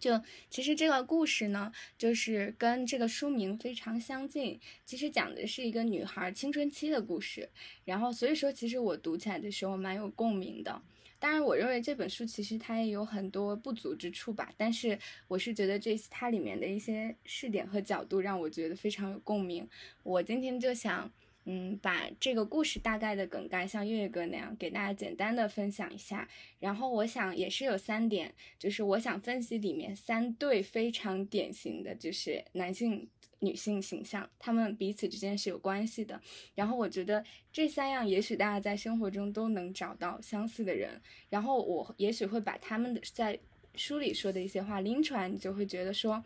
[0.01, 4.59] 就其实这个故事呢，就是跟这个书名非常相近。
[4.85, 7.49] 其实讲的是一个女孩青春期的故事。
[7.85, 10.83] 然后所以说，其实我读起来的时候蛮有共鸣的。
[11.23, 19.65] 当然，我认为这本书其实它也有很多不足之处吧，但是我是觉得这它里面的一些视点和角度让我觉得非常有共鸣。
[20.03, 21.09] 我今天就想，
[21.45, 26.29] 嗯，把这个故事大概的梗概像月月哥那样给大家简单的分享一下。
[26.59, 33.09] 然后我想也是有三点，就是我想分析里面三对非常典型的就是男性。
[33.43, 36.21] 女性形象，他们彼此之间是有关系的。
[36.55, 41.01] 然后我觉得这三样，也许大家在生活中都能找到相似的人。
[41.29, 43.39] 然后我也许会把他们的在
[43.75, 46.23] 书里说的一些话拎出来，你就会觉得说，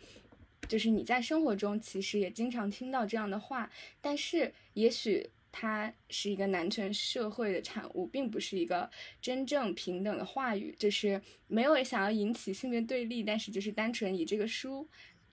[0.68, 8.90] 就是你在生活中其实也经常听到这样的话，但是也许它是一个男权社会的产物，并不是一个
[9.22, 14.86] 真正平等的话语，就是没有想要引起性别对立，但是就是单纯以这个书。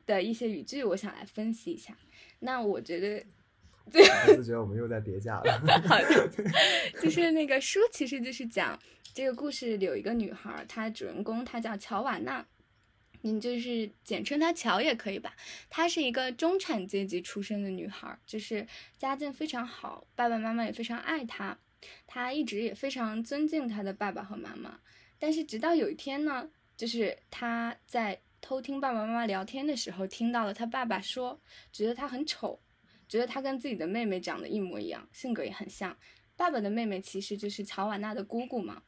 [0.05, 1.95] 的一些语句，我想来分析一下。
[2.39, 3.25] 那我觉得，
[3.91, 5.59] 对我是觉得我们又在叠加了。
[5.87, 6.29] 好的，
[7.01, 8.77] 就是那个书，其实就是讲
[9.13, 12.45] 这个故事里有一个女孩，她主人公她叫乔瓦娜，
[13.21, 15.33] 你就是简称她乔也可以吧。
[15.69, 21.57] 她是一个中产阶级出身的女孩，就是家境非常好，爸爸妈妈也非常爱她，
[22.05, 24.79] 她一直也非常尊敬她的爸爸和妈妈。
[25.17, 28.19] 但是直到有一天呢，就是她在。
[28.43, 31.39] 偷听爸爸妈妈聊天的时候，听到了他爸爸说，
[31.71, 32.59] 觉得他很丑，
[33.07, 35.97] 觉得他跟自己的妹妹长得一模一样，性格也很像。
[36.35, 38.83] 爸爸的妹妹其实就是乔瓦娜的姑姑嘛。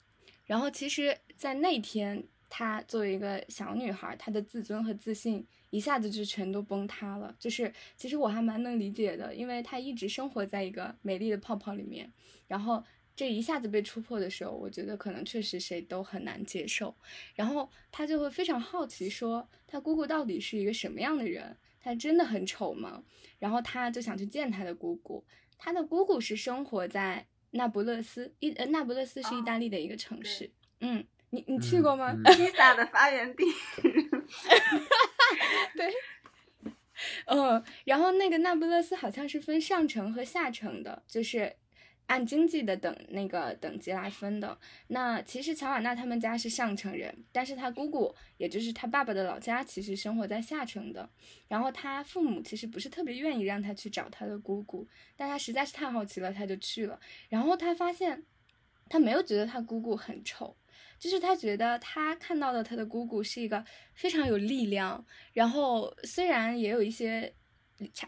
[0.45, 7.33] 然后其实，在那天，她作为一个小女孩，她的自尊和自信一下子就全都崩塌了。
[7.39, 12.11] 就是其实我还蛮能理解的，因为她一直生活在一个美丽的泡泡里面，
[12.49, 12.83] 然后。
[13.15, 16.93] 这一下子被戳破的时候，我觉得可能确实谁都很难接受。
[17.33, 21.57] 然后他就会非常好奇，说他姑姑到底是一个什么样的人？
[21.79, 23.03] 他真的很丑吗？
[23.39, 25.23] 然后他就想去见他的姑姑。
[25.57, 30.51] 他的姑姑是生活在那不勒斯，意呃那不勒斯是意大利的一个城市。
[30.81, 32.13] 嗯，你你去过吗？
[32.35, 33.45] 披萨的发源地。
[35.77, 35.93] 对。
[37.27, 41.55] 嗯，然后那个那不勒斯好像是分上城和下城的，就是。
[42.07, 44.57] 按经济的等那个等级来分的。
[44.87, 51.09] 那其实乔瓦娜他们家是上城人，但是他姑姑，也就是他爸爸的老家，其实生活在下城的。
[51.47, 56.99] 然后他父母其实不是特别愿意让他去找他的姑姑，但他实在是太好奇了，他就去了。
[57.29, 58.23] 然后他发现，
[58.89, 60.55] 他没有觉得他姑姑很丑，
[60.99, 67.33] 就是他觉得他看到的他的姑姑是一个非常有力量，然后虽然也有一些。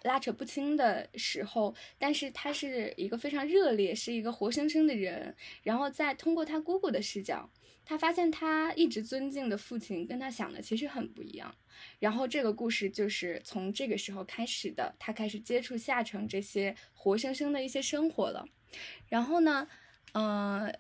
[0.04, 5.36] 拉扯不清的时候，但是他是一个非常热烈，是一个活生生的人。
[5.64, 7.50] 然后再通过他姑姑的视角，
[7.84, 11.54] 他发现他一直尊敬的父亲跟他想的其实很不一样。
[12.00, 18.48] 然后这个故事就是从这个时候开始的，他开始接触下城这些活生生的一些生活了。
[19.10, 19.68] 然后呢，
[20.14, 20.74] 嗯，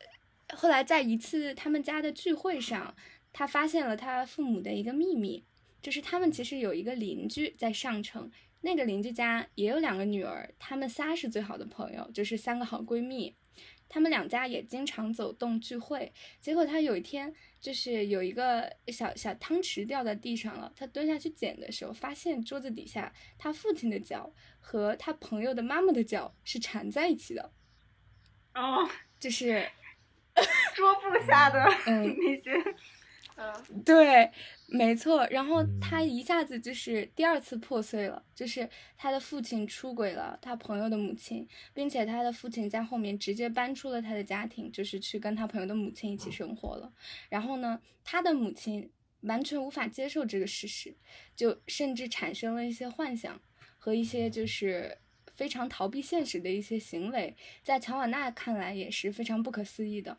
[0.54, 2.96] 后来在一次他们家的聚会上，
[3.34, 5.44] 他发现了他父母的一个秘密，
[5.82, 8.32] 就是他们其实有一个邻居在上城。
[8.62, 13.36] 那个邻居家也有两个女儿，她们仨是最好的朋友，就是三个好闺蜜。
[13.90, 16.12] 她们两家也经常走动聚会。
[16.42, 27.54] 结果她有一天，就是有一个小小汤匙掉在地上了，她蹲下去捡的时候，发现桌子底下她父亲的脚和她朋友的妈妈的脚是缠在一起的。
[28.56, 28.90] 哦，
[29.20, 29.66] 就是
[30.76, 32.76] 桌布下的那些，嗯，
[33.86, 34.32] 对。
[34.70, 46.92] 没错，然后他一下子就是第二次破碎了，就是他的父亲出轨了他朋友的母亲，并且他的父亲在后面直接搬出了他的家庭，就是去跟他朋友的母亲一起生活了。
[47.30, 50.94] 然后呢，他的母亲完全无法接受这个事实，
[51.34, 53.40] 就甚至产生了一些幻想
[53.78, 54.98] 和一些就是
[55.38, 60.18] 非常逃避现实的一些行为，在乔瓦娜看来也是非常不可思议的。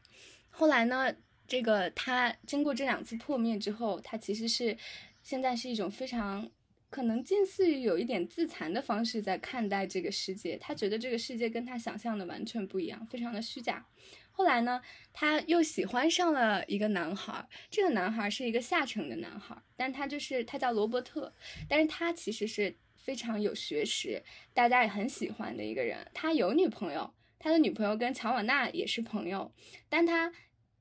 [0.49, 1.15] 后来呢？
[1.49, 4.77] 这个他经过这两次破灭之后，他其实是
[5.23, 6.49] 现在是一种非常
[6.91, 10.57] 可能近似于有一点自残的方式在看待这个世界。
[10.59, 13.85] 他觉得这个世界跟他想象的完全不一样，非常的虚假。
[14.31, 14.81] 后来呢，
[15.13, 21.33] 他又喜欢上了一个男孩，这个男孩是一个下城的男孩，但他就是他叫罗伯特，
[21.69, 24.23] 但是他其实是非常有学识，
[24.55, 26.07] 大家也很喜欢的一个人。
[26.15, 29.51] 他有女朋友，他的女朋友跟乔瓦纳也是朋友，
[29.89, 30.33] 但他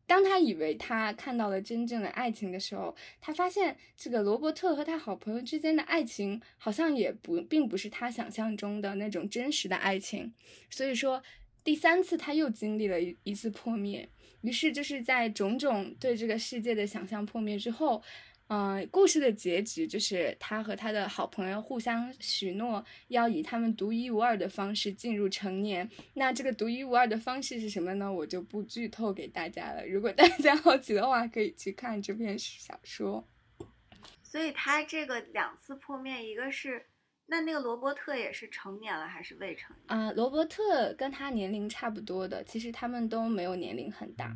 [0.08, 10.34] 当他以为他看到了真正的爱情的时候，他发现这个罗伯特和他好朋友之间的爱情好像也不并不是他想象中的那种真实的爱情，
[10.70, 11.22] 所以说
[11.64, 14.10] 第三次他又经历了一一次破灭，
[14.42, 18.02] 于是就是在种种对这个世界的想象破灭之后。
[18.50, 25.90] 嗯，故事的结局就是他和他的好朋友互相许诺，要以他们独一无二的方式进入成年。
[26.14, 28.12] 那这个独一无二的方式是什么呢？
[28.12, 29.86] 我就不剧透给大家了。
[29.86, 33.28] 如果大家 好奇的话，可以去看这篇小说。
[34.24, 36.86] 所以他这个两次破灭，一个是
[37.26, 40.00] 那那个罗伯特也是成年了还是未成年？
[40.00, 44.34] 啊、罗伯特跟他年龄差不多的，其实他们都没有年龄很大。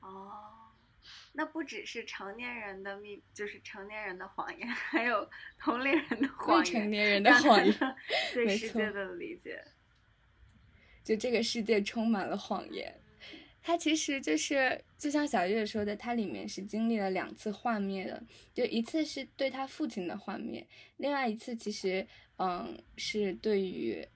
[0.00, 0.45] 哦，
[1.38, 5.28] 那不只是成年人的秘，就是成年人的谎言，还有
[5.58, 7.74] 同龄人的谎言，未成年人的谎言
[8.32, 9.62] 对世界的理解。
[11.04, 12.98] 就这个世界充满了谎言。
[13.62, 18.22] 它其实就是，就像小月说的，它里面是经历了两次幻灭的，
[18.54, 20.66] 就一次是对他父亲的幻灭，
[20.96, 22.06] 另外一次其实，
[22.38, 24.08] 嗯，是对于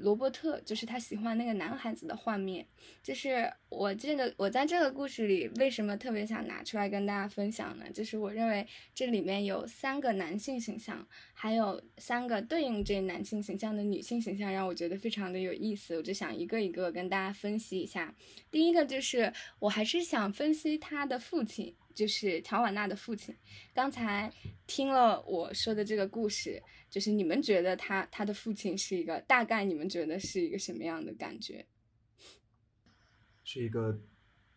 [0.00, 2.66] 罗伯特，就是他喜欢那个男孩子的画面。
[3.02, 7.84] 就是我这个，我在这个故事里为什么特别想拿出来跟大家分享呢？
[7.92, 15.96] 就是我认为这里面有三个男性形象，还有三个对应这男性形象的女性形象，让我觉得非常的有意思。
[15.96, 18.14] 我就想一个一个跟大家分析一下。
[18.50, 23.34] 第一个就是，我还是想分析他的父亲，就是乔瓦纳的父亲。
[23.74, 24.32] 刚才
[24.66, 31.64] 听了我说的这个故事，就是你们觉得他他的父亲是一个大概你们觉得是一个什么样的感觉？
[33.44, 34.00] 是一个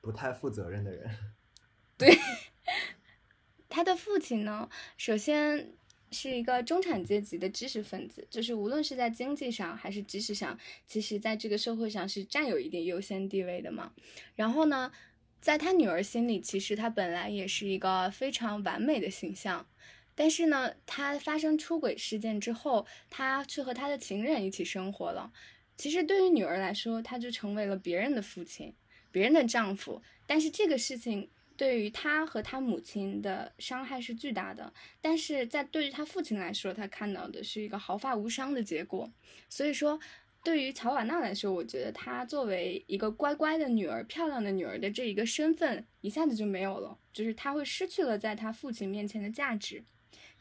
[0.01, 1.09] 不太负责任的人。
[1.97, 2.17] 对，
[3.69, 5.73] 他的父亲呢，首先
[6.11, 13.93] 是一个中产阶级的知识分子，就是无论是在经济上还是知识上，其实在这个社会上是占有一定优先地位的嘛。
[14.35, 14.91] 然后呢，
[15.39, 19.67] 在他女儿心里，其实他本来也是一个非常完美的形象。
[20.15, 25.31] 但是呢，他发生出轨事件之后，他去和他的情人一起生活了。
[25.75, 28.73] 其实对于女儿来说，他就成为了别人的父亲，
[29.11, 30.01] 别人的丈夫。
[30.27, 39.11] 但是这个事情对于他和他母亲的伤害是巨大的，但是在对于他父亲来说，他看到的是一个毫发无伤的结果。
[39.49, 39.99] 所以说，
[40.43, 49.83] 对于乔瓦纳来说，我觉得她作为一个乖乖的女儿、漂亮的女儿的这一个身份，一下子就没有了，就是她会失去了在她父亲面前的价值。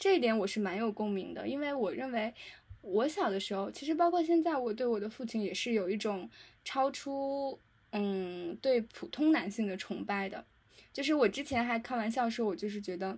[0.03, 2.35] 这一点我是蛮有共鸣的，因为我认为
[2.81, 6.29] 我小的时候，其实包括现在，我对我的父亲也是有一种
[6.65, 7.57] 超出
[7.93, 10.45] 嗯对普通男性的崇拜的。
[10.93, 13.17] 就是我之前还开玩笑说，我就是觉得，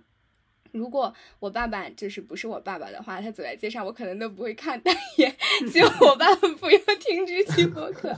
[0.73, 5.35] 如果我爸爸就是不是我爸爸的话，他走在街上，我可能都不会看他一眼。
[5.67, 8.15] 希望我爸爸不要听这期播客。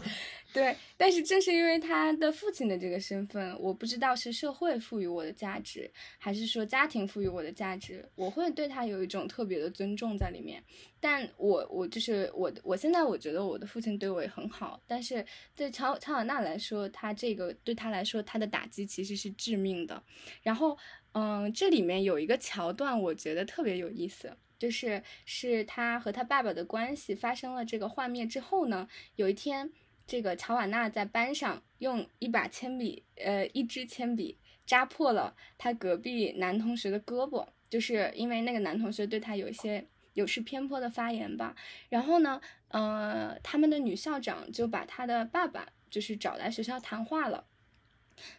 [0.54, 10.64] 对，但是正是因为他的父亲的这个身份，我不知道是社会赋予我的价值，还是说家庭赋予我的价值，我会对他有一种特别的尊重在里面。
[11.00, 15.24] 但我我就是我，我现在我觉得我的父亲对我也很好，但是
[15.56, 20.02] 对乔乔瓦纳来说，他这个对他来说，他的打击其实是致命的。
[20.41, 20.78] 然后，
[21.12, 24.36] 嗯，这里面有一个桥段，我觉得特别有意思。
[24.60, 29.72] 就是是他和他爸爸的关系发生了这个幻灭之后呢，有一天，
[30.08, 41.53] 这个乔瓦纳在班上用一把铅笔，呃，一支铅笔扎破了他隔壁男同学的胳膊，就是因为那个男同学对他有一些有失偏颇的发言吧。
[41.89, 47.45] 然后呢，呃，他们的女校长就把他的爸爸就是找来学校谈话了。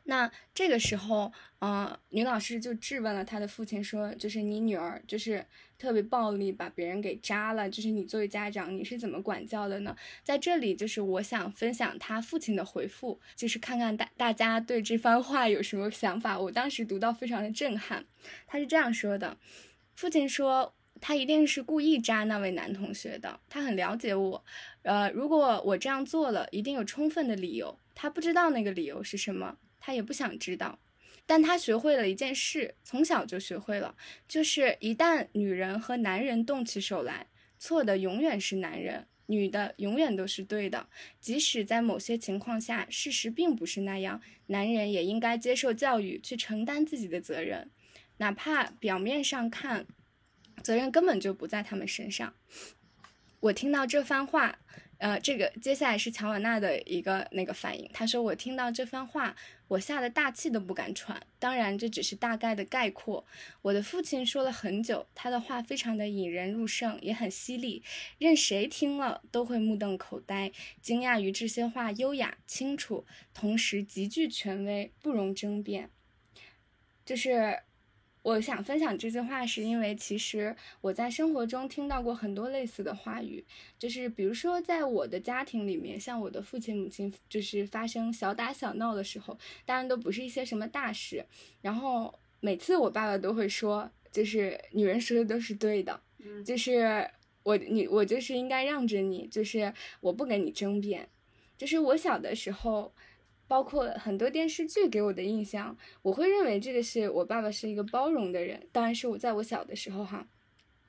[0.05, 5.47] 那这个时候，呃，女老师就质问了他的父亲说：“就是你女儿就是
[5.79, 16.39] 特别暴力，把别人给扎了，就是你作为家长，你是怎么管教的呢？”在这里，就是我想分享他父亲的回复，就是看看大大家对这番话有什么想法。
[16.39, 18.05] 我当时读到非常的震撼，
[18.47, 19.39] 他是这样说的：
[19.95, 20.75] 父亲说。
[21.01, 24.45] 他一定是故意扎那位男同学的，他很了解我，
[24.83, 27.79] 呃，如果我这样做了，一定有充分的理由。
[27.95, 30.77] 他不知道那个理由是什么，他也不想知道，
[31.29, 33.95] 但他学会了一件事，从小就学会了，
[34.27, 37.27] 就是一旦女人和男人动起手来，
[37.59, 40.89] 错的永远是男人，女的永远都是对的。
[41.21, 47.71] 即使在某些情况下，事实并不是那样，男人也应该接受教育，去承担自己的责任，
[48.17, 49.87] 哪怕表面上看。
[50.63, 52.35] 责任根本就不在他们身上。
[53.41, 54.59] 我听到这番话，
[54.99, 59.37] 呃，这个接下来是乔瓦纳的一个那个反应，他说：“我听到这番话，
[59.69, 61.21] 我吓得大气都不敢喘。
[61.39, 63.25] 当然，这只是大概的概括。
[63.63, 67.83] 我的父亲说了很久，他的话非常的引人入胜，也很犀利，
[68.19, 70.51] 任谁听了都会目瞪口呆，
[70.83, 75.91] 惊讶于这些话优雅清楚，同时极具权威，不容争辩。”
[77.07, 77.61] 就是
[78.29, 83.43] 我想分享这句话，是因为其实我在生活中听到过很多类似的话语，
[83.79, 91.25] 就是比如说在我的家庭里面，像我的父亲母亲，就是发生小打小闹的时候，当然都不是一些什么大事，
[91.63, 96.45] 然后每次我爸爸都会说，就是女人说的都是对的，嗯。
[96.45, 97.09] 就是
[97.45, 101.09] 我你我就是应该让着你，就是我不跟你争辩，
[101.57, 102.93] 就是我小的时候。
[103.49, 108.69] 包括很多电视剧给我的印象，我会认为这个是我爸爸是一个包容的人。
[108.71, 110.29] 当然是我在我小的时候哈，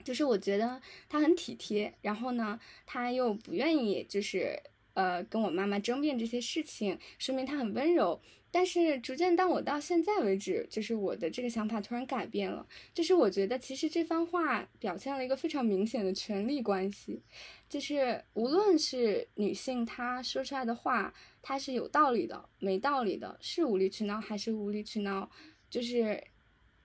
[0.04, 4.62] 就是我觉得他很体贴，然后呢，他又不愿意就是
[4.94, 8.22] 呃跟我妈妈争辩这些事情，说明他很温柔。
[8.52, 17.22] 但是逐渐当我到现在为止，就是我的这个想法突然改变了，就是我觉得其实这番话表现了一个非常明显的权力关系，
[17.70, 25.30] 就是无论是女性她说出来的话，她是有道理的，没道理的，是无理取闹还是无理取闹，
[25.70, 26.24] 就是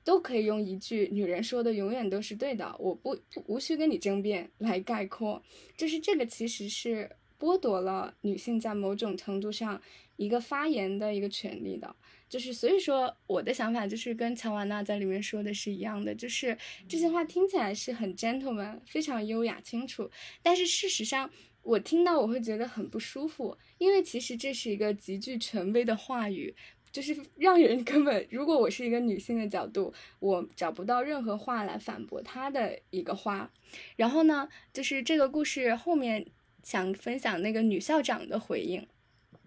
[0.03, 5.43] 都可以用一句“女人说的永远都是对的，我不不无需跟你争辩”来概括。
[5.77, 9.81] 就是这个其实是剥夺了女性在某种程度上
[10.17, 11.95] 一个发言的一个权利的。
[12.29, 16.57] 就是所以说，我的想法就是跟乔瓦娜在里面说的是一样的，就是
[16.89, 20.11] 这些话听起来是很 gentleman，非常优雅清楚，
[20.43, 21.31] 但是事实上。
[21.65, 26.55] 我听到我会觉得很不舒服，因为其实这是一个极具权威的话语，
[26.93, 33.51] 就是让人根本，如果我是一个女性的角度，我找不到任何话来反驳他的一个话。
[33.97, 36.27] 然后呢，就是这个故事后面
[36.63, 38.87] 想分享那个女校长的回应，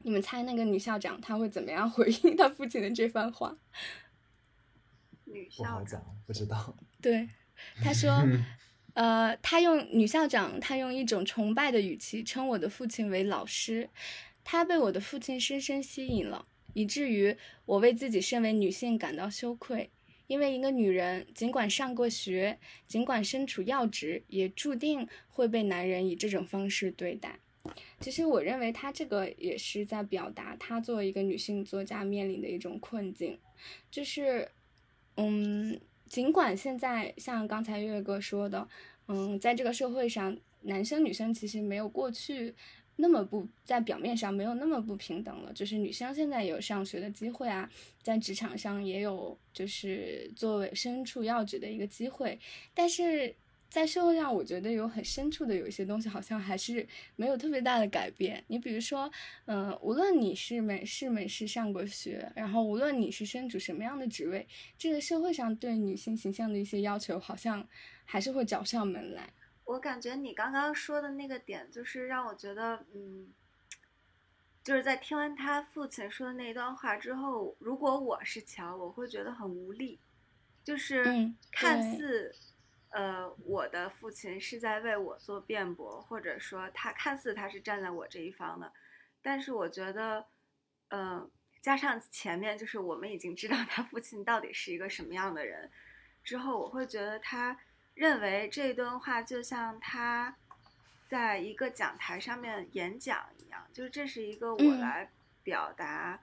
[0.04, 3.58] 你们猜那个女校长她会怎么样回应她父亲的这番话？
[5.26, 6.76] 女校长，不知道。
[7.02, 7.30] 对，
[7.82, 8.12] 她说，
[8.98, 13.88] 呃，他用女校长，他用一种崇拜的语气称我的父亲为老师，
[14.44, 17.38] 他被我的父亲深深吸引了，以至于
[17.68, 19.92] 我为自己身为女性感到羞愧，
[20.26, 27.38] 因为一个女人尽管上过学，尽管身处要职，也注定会被男人以这种方式对待。
[28.00, 33.38] 其实我认为她这个也是在表达她作为一个女性作家面临的一种困境，
[33.92, 34.50] 就是，
[35.18, 35.80] 嗯，
[36.10, 38.68] 尽管现在像刚才月月哥说的，
[39.08, 42.54] 嗯，在这个社会上，男生女生其实没有过去
[42.96, 47.70] 那么不在表面上没有那么不平等了，就是女生现在有上学的机会啊，
[48.02, 52.40] 在职场上也有就是作为身处要职的一个机会，
[52.74, 53.36] 但是
[53.70, 58.44] 在社会上，我觉得有很深处的有一些东西好像还是没有特别大的改变。
[58.48, 59.12] 你比如说，
[59.46, 64.48] 嗯、无论你是美是美是上过学，然后无论你是身处什么样的职位，
[64.78, 67.68] 这个社会上对女性形象的一些要求，好像
[68.06, 69.30] 还是会找上门来。
[69.66, 73.28] 我感觉你刚刚说的那个点，就是让我觉得，嗯，
[74.64, 80.00] 就是在听完他父亲说的那一段话之后，如果我是乔，我会觉得很无力，
[80.64, 82.36] 就是嗯看对似，
[82.90, 88.72] 呃，我的父亲是在为我做辩驳，或者说他看似他是站在我这一方的，
[89.22, 90.26] 但是我觉得，
[90.90, 91.30] 嗯、
[91.62, 95.70] 加上前面就是我们已经知道他父亲到底是一个什么样的人，
[96.24, 97.60] 之后我会觉得他
[97.94, 100.36] 认为这段话就像他
[101.06, 104.80] 在一个讲台上面演讲一样，就是这是一个我嗯。
[104.80, 105.12] 来
[105.44, 106.20] 表达，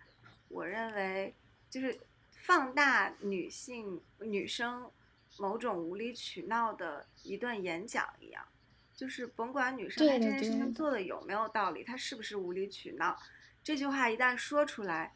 [0.48, 1.34] 我认为
[1.70, 1.98] 就是
[2.30, 4.90] 放大女性女生
[5.38, 8.46] 某种无理取闹的一段演讲一样，
[8.94, 13.18] 就是甭管女生她对这件事情做的有没有道理，她是不是无理取闹，
[13.62, 15.14] 这句话一旦说出来，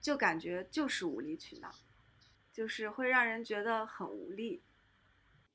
[0.00, 1.74] 就感觉就是无理取闹，
[2.52, 4.62] 就是会让人觉得很无力。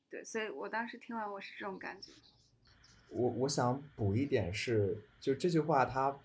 [0.10, 2.12] 对，所以我当时听完我是这种感觉。
[3.10, 6.20] 我我想补一点是，就这句话它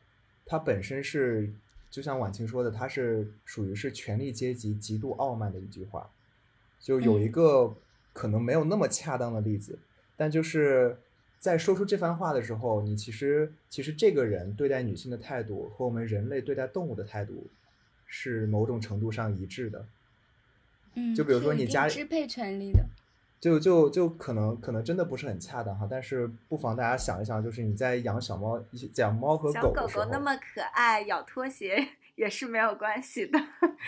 [0.45, 1.53] 它本身是，
[1.91, 6.11] 就像婉清说的，它是属于是权力阶级极度傲慢的一句话。
[6.85, 7.77] 就有一嗯个
[8.13, 9.79] 可能没有那么恰当的例子，
[10.19, 10.99] 但就是
[11.39, 17.47] 在说出这番话的时候，你其实其实这个人对待女性的态度和我们人类对待动物的态度
[18.07, 19.87] 是某种程度上一致的。
[20.95, 22.85] 嗯，就比如说你家里支配权利的，
[23.41, 28.63] 就就就可能可能真的不是很恰当哈，但是不妨大家想一想，就是你在养小猫、
[28.97, 33.39] 养猫和小狗狗的时候，狗那么可爱，咬拖鞋 也是没有关系的。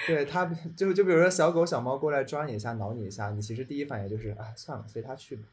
[0.06, 5.44] 对他就就比如说小狗小猫过来抓你一下、挠你一下，你其实第一反应就是啊算了，随它去吧，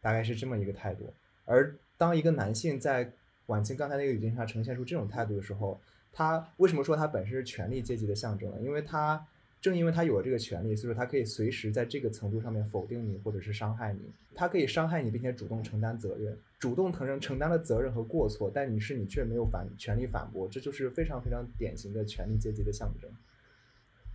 [0.00, 1.12] 大概是这么一个态度。
[1.44, 3.12] 而当一个男性在
[3.46, 5.80] 晚清刚才那个语境下呈现出这种态度的时候，
[6.12, 8.56] 他为什么说他本身是权力阶级的象征呢？
[8.60, 9.26] 因为他
[9.60, 23.10] 正因为他有了这个权利，所以说他可以随时在这个程度上面否定你或者是伤害你，他可以伤害你，并且主动承担责任，主动承认承担了责任和过错，但你是你却没有反权利反驳，这就是非常非常典型的权力阶级的象征。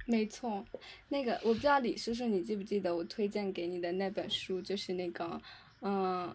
[0.09, 0.65] 没错，
[1.09, 5.41] 那个我不知道李叔叔你记不记得我推荐给你的那本书，就是那个，
[5.81, 6.33] 嗯、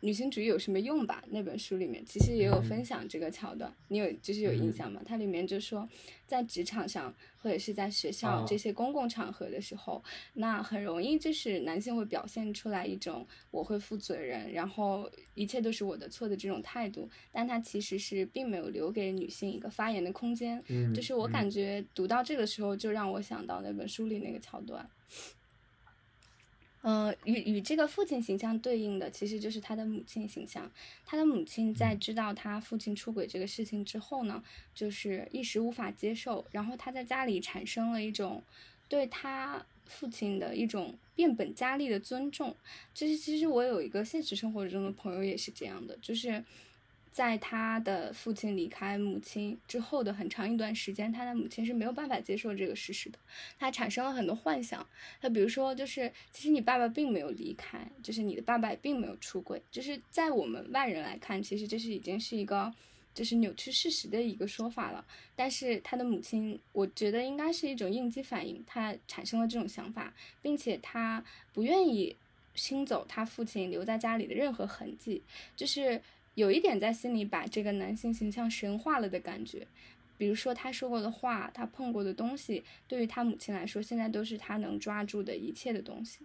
[0.00, 1.24] 女性主义有什么用吧？
[1.30, 5.00] 那本书里面其实也有分享这个桥段，你有就是有印象吗？
[5.04, 5.88] 它里面就说，
[6.26, 20.62] 在职场上或者是在学校哦这些公共场合的时候，那很容易就是男性会表现出来一种我会负责任，然后一切都是我的错的这种态度，但他其实是并没有留给女性一个发言的空间。
[20.68, 24.88] 嗯就是我感觉读到这个时候，就让我想到那本书里那个桥段。
[26.86, 30.70] 呃，与与这个父亲形象对应的，其实就是他的母亲形象。
[31.04, 34.40] 他的母亲在知道他父亲出轨这个事情之后呢，
[34.72, 38.40] 就是一时无法接受，然后他在家里产生了一种
[38.88, 42.54] 对他父亲的一种变本加厉的尊重。
[42.94, 46.44] 就是其实我有一个现实生活中的朋友也是这样的，就是
[47.16, 53.18] 在他的父亲离开母亲之后的很长一段时间，他的母亲是没有办法接受这个事实的，
[53.58, 54.86] 他产生了很多幻想。
[55.18, 62.70] 他比如说，就是其实你爸爸并没有离开，就是你的爸爸也并没有出轨，就是在我们外人来看，其实这是已经是一个
[63.14, 65.02] 就是扭曲事实的一个说法了。
[65.34, 70.12] 但是他的母亲，我觉得应该是一种应激反应，他产生了这种想法，
[70.42, 72.14] 并且他不愿意
[72.54, 75.22] 清走他父亲留在家里的任何痕迹，
[75.56, 76.02] 就是
[76.36, 79.66] 有一点在心里把这个男性形象神化了的感觉。
[80.18, 86.20] 比如说他说过的话，他碰过的东西，对于他母亲来说，现在都是他能抓住的一切的东西。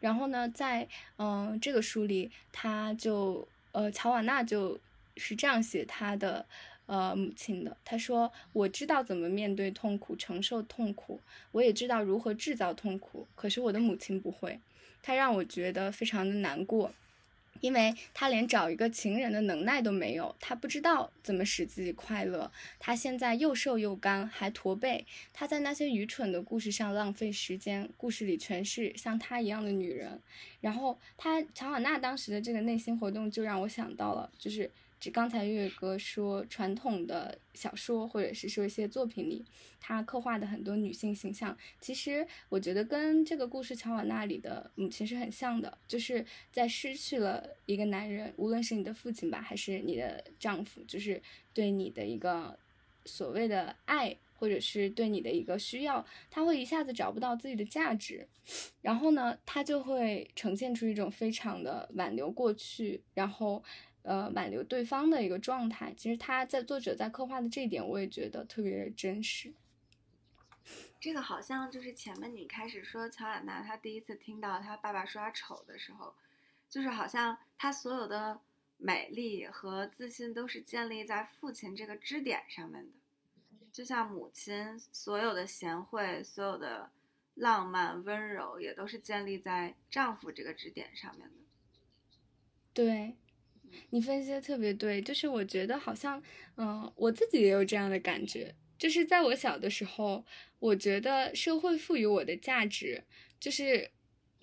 [0.00, 4.80] 然后呢，在嗯、这个书里，他就呃乔瓦纳就
[5.16, 6.44] 是这样写他的
[6.86, 7.76] 呃母亲的。
[7.84, 11.20] 他说：“我知道怎么面对痛苦，承受痛苦，
[11.52, 13.28] 我也知道如何制造痛苦。
[13.36, 14.58] 可是我的母亲不会，
[15.02, 16.92] 她让我觉得非常的难过。”
[17.62, 22.50] 因为他连找一个情人的能耐都没有，他不知道怎么使自己快乐。
[22.80, 25.06] 他现在又瘦又干，还驼背。
[25.32, 30.20] 他在那些愚蠢的故事上浪费时间，故事里全是像他一样的女人。
[30.60, 34.68] 然后他乔小娜当时的这个内心活动，就让我想到了，就是
[35.02, 39.44] 只刚才月月哥说传统的小说或者是说一些作品里，
[39.80, 51.20] 他刻画的很多女性形象，其实我觉得跟这个故事乔瓦纳里的母亲是很像的，就是在失去了一个男人，无论是你的父亲吧，还是你的丈夫，就是
[51.52, 52.56] 对你的一个
[53.04, 54.16] 所谓的爱。
[54.42, 58.26] 或者是对你的一个需要，他会一下子找不到自己的价值，
[58.80, 63.62] 然后呢，他就会呈现出一种非常的挽留过去，然后
[64.02, 65.94] 呃挽留对方的一个状态。
[65.96, 69.52] 其实他在作者在刻画的这一点，我也觉得特别真实。
[71.00, 76.14] 这个好像就是前面你开始说乔雅娜，她第一次听到她爸爸说她丑的时候，
[76.68, 78.40] 就是好像她所有的
[78.76, 82.92] 美丽和自信都是建立在父亲这个支点上面的，
[83.72, 86.90] 就像母亲所有的贤惠、所有的
[87.34, 91.34] 浪漫、温柔，也都是建立在丈夫这个支点上面的。
[92.72, 93.16] 对，
[93.90, 96.22] 你分析的特别对，就是我觉得好像，
[96.56, 100.24] 嗯、我自己也有这样的感觉，就是在我小的时候，
[100.58, 103.04] 我觉得社会赋予我的价值，
[103.38, 103.90] 就是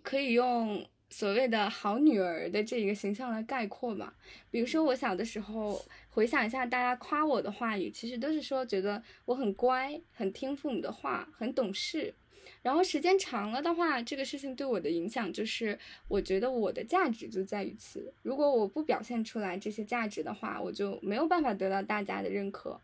[0.03, 4.15] 可以用所谓的好女儿的这一个形象来概括吧。
[4.51, 12.13] 比如说我小的时候，回想一下大家夸我的话语，其实都是说觉得我很乖，很听父母的话，很懂事。
[12.61, 15.77] 然后时间长了的话，这个事情对我的影响就是，
[16.07, 18.13] 我觉得我的价值就在于此。
[18.21, 22.79] 如果我不表现出来这些价值的话，我就没有办法得到大家的认可。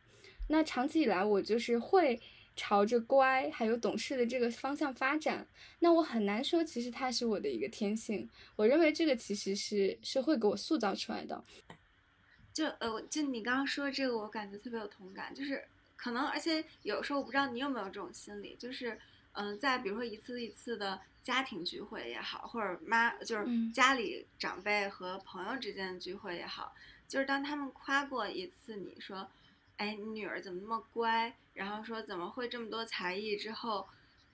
[0.47, 2.19] 那长期以来，我就是会
[2.55, 5.47] 朝着乖还有懂事的这个方向发展。
[5.79, 8.29] 那我很难说，其实它是我的一个天性。
[8.55, 11.43] 我认为这个其实是社会给我塑造出来的。
[12.53, 15.33] 就呃，就你刚刚说的这个，我感觉特别有同感。
[15.33, 15.61] 就是
[15.97, 18.97] 可能，而且有时候我不知道你有没有这种心理，就是
[19.35, 26.73] 嗯、呃在比如说一次一次的家庭聚会也好，或者妈就是嗯家里长辈和朋友之间的聚会也好，
[27.07, 29.29] 就是当他们夸过一次你说，
[29.77, 33.87] 哎，你女儿怎么那么乖，然后说怎么会这么多才艺之后，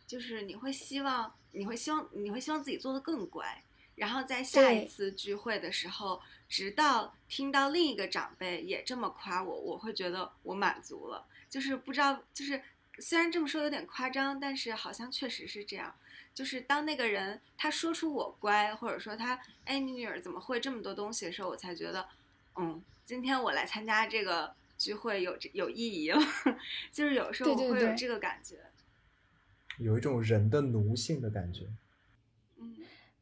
[0.05, 3.63] 就是你会希望，你会希望，你会希望自己做的更乖。
[3.95, 11.25] 然后在下一次聚会的时候，直到听到另一个长辈也这么夸我，我会觉得我满足了。
[11.49, 12.61] 就是不知道，就是
[13.01, 15.95] 虽然这么说有点夸张，但是好像确实是这样。
[16.33, 22.07] 就是当那个人他说出我乖，或者说他哎你女儿怎么会这么多东西的时候，我才觉得
[22.55, 26.19] 嗯，今天我来参加这个聚会有这有意义了，
[26.93, 28.55] 就是有时候我会有这个感觉。
[29.77, 31.65] 有一种人的奴性的感觉。
[32.57, 32.75] 嗯，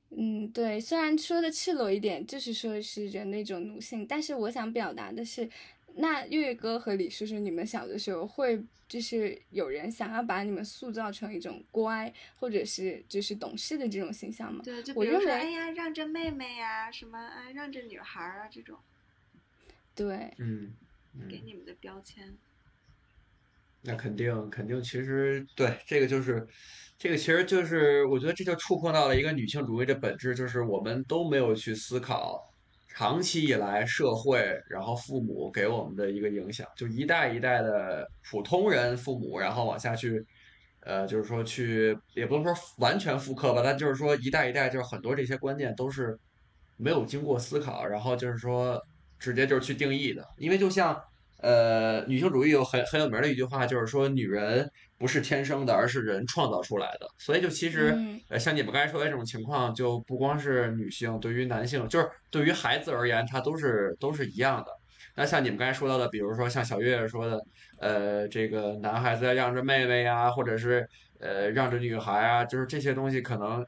[0.10, 5.50] 嗯，对，虽然说的赤裸一点，就是说是人的一种奴性，但是我想表达的是，
[5.96, 14.62] 那月月哥和李叔叔，你们小的时候会就是有人想要把你们塑造成一种乖或者是就是懂事的这种形象吗？
[14.64, 18.78] 对，就比如说，哎呀，让着妹妹呀，什么，啊，让着女孩儿啊，这种
[19.94, 20.74] 对，嗯，
[21.14, 22.38] 嗯给你们的标签。
[23.82, 26.46] 那肯定肯定，其实对这个就是，
[26.98, 32.49] 这个其实就是，我觉得这就触碰到了一个女性主义的本质，就是我们都没有去思考，
[32.90, 40.26] 长期以来社会，然后父母给我们的一个影响，就一代一代的普通人父母，然后往下去，
[40.82, 46.20] 呃，就是说去，也不能说完全复刻吧，但就是说一代一代，就是很多这些观念都是
[46.76, 48.82] 没有经过思考，然后就是说
[49.18, 51.02] 直接就是去定义的，因为就像。
[51.42, 57.08] 呃，女性主义有很很有名的一句话，就是说女人不是天生的，而是人创造出来的。
[57.18, 64.72] 所以就其实，嗯呃，像你们刚才说的这种情况，就不光是女性，对于男性，就是对于孩子而言，它都是都是一样的。
[65.16, 67.42] 那像你们刚才说到的，比如说像小月月说的，
[67.80, 70.88] 呃，这个男孩子要让着妹妹呀，或者是
[71.20, 73.66] 呃让着女孩啊，就是这些东西可能。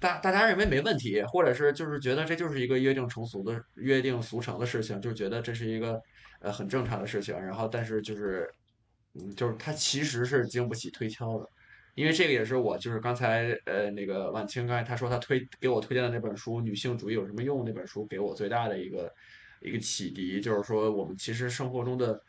[0.00, 6.00] 大大家认为没问题，或者是就是觉得这就是一个约定成俗的约定俗成的事情，就觉得这是一个
[6.40, 7.38] 呃很正常的事情。
[7.40, 8.48] 然后，但是就是
[9.14, 11.46] 嗯，就是它其实是经不起推敲的，
[11.94, 19.12] 因为这个也是我就是刚才呃那个晚清刚才他说他推给我推荐的那本书《女性主义有什么用》那本书给我最大的一个
[19.60, 22.20] 一个启迪，就是说我们其实生活中的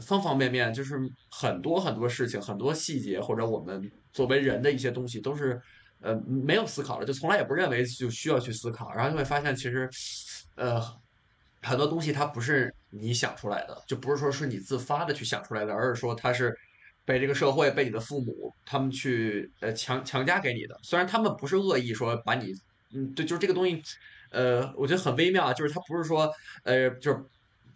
[0.00, 0.98] 方方面面，就是
[1.30, 5.58] 很多很多事情、很多细节，或者我们作为人的一些东西，都是
[6.00, 9.88] 呃没有思考的，就从来也不认为就需要去思考，然后就会发现其实
[10.56, 10.78] 呃
[11.66, 16.56] 很多东西它不是你想出来的，就不是说是你自发的去想出来的，而是说它是
[17.04, 20.78] 被这个社会、被你的父母他们去呃强强加给你的。
[20.82, 22.52] 虽然他们不是恶意说把你，
[22.94, 23.82] 嗯，对，就是这个东西，
[24.30, 26.32] 呃，我觉得很微妙，就是它不是说
[26.64, 27.18] 呃，就是。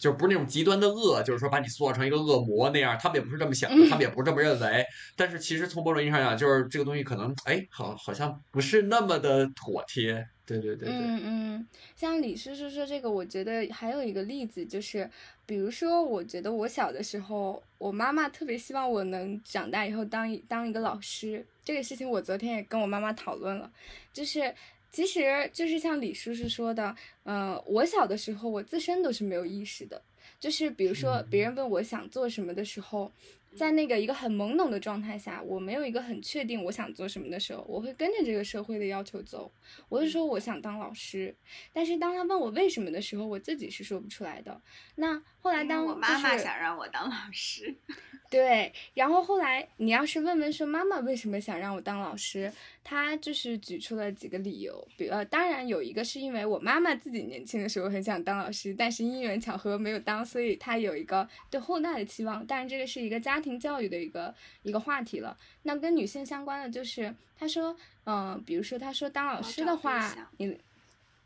[0.01, 4.85] 就不是那种极端的恶，就是说把你塑造成一个恶魔那样，他们也不是这么想的，他们也不是这么认为。
[5.15, 10.27] 但是其实从某种意义上讲，就是这个东西可能，哎，好，好像不是那么的妥帖。
[10.47, 10.99] 对对对对。
[10.99, 15.09] 嗯嗯，像李叔叔说这个，我觉得还有一个例子就是，
[15.47, 21.47] 比如说，我觉得我小的时候，我妈妈特别希望我能长大以后当一当一个老师。
[21.63, 23.71] 这个事情我昨天也跟我妈妈讨论了，
[24.13, 24.53] 就是
[24.91, 30.03] 其实就是像李叔叔说的，呃，我小的时候我自身都是没有意识的，
[30.39, 33.13] 就是比如说别人问我想做什么的时候。
[33.57, 39.51] 在那个一个很懵懂的状态下，我没有一个很确定我想做什么的时候，我会跟着这个社会的要求走。
[39.89, 41.35] 我是说我想当老师，
[41.73, 44.63] 但是当他问我为什么的时候，我自己是说不出来的。
[44.95, 47.75] 那后来当我妈妈想让我当老师，
[48.31, 52.53] 对，然后后来你要是问问说妈妈为什么想让我当老师，
[52.85, 62.47] 她就是举出了几个理由，比呃，当然有一个是因为我妈妈自己年轻的时候很想当老师，但是因缘巧合没有当，所以她有一个对后代的期望。
[62.47, 65.37] 但是这个是一个家庭教育的一个一个话题了。
[65.63, 67.75] 那跟女性相关的就是，她说，
[68.05, 70.57] 嗯、比如说她说当老师的话象，你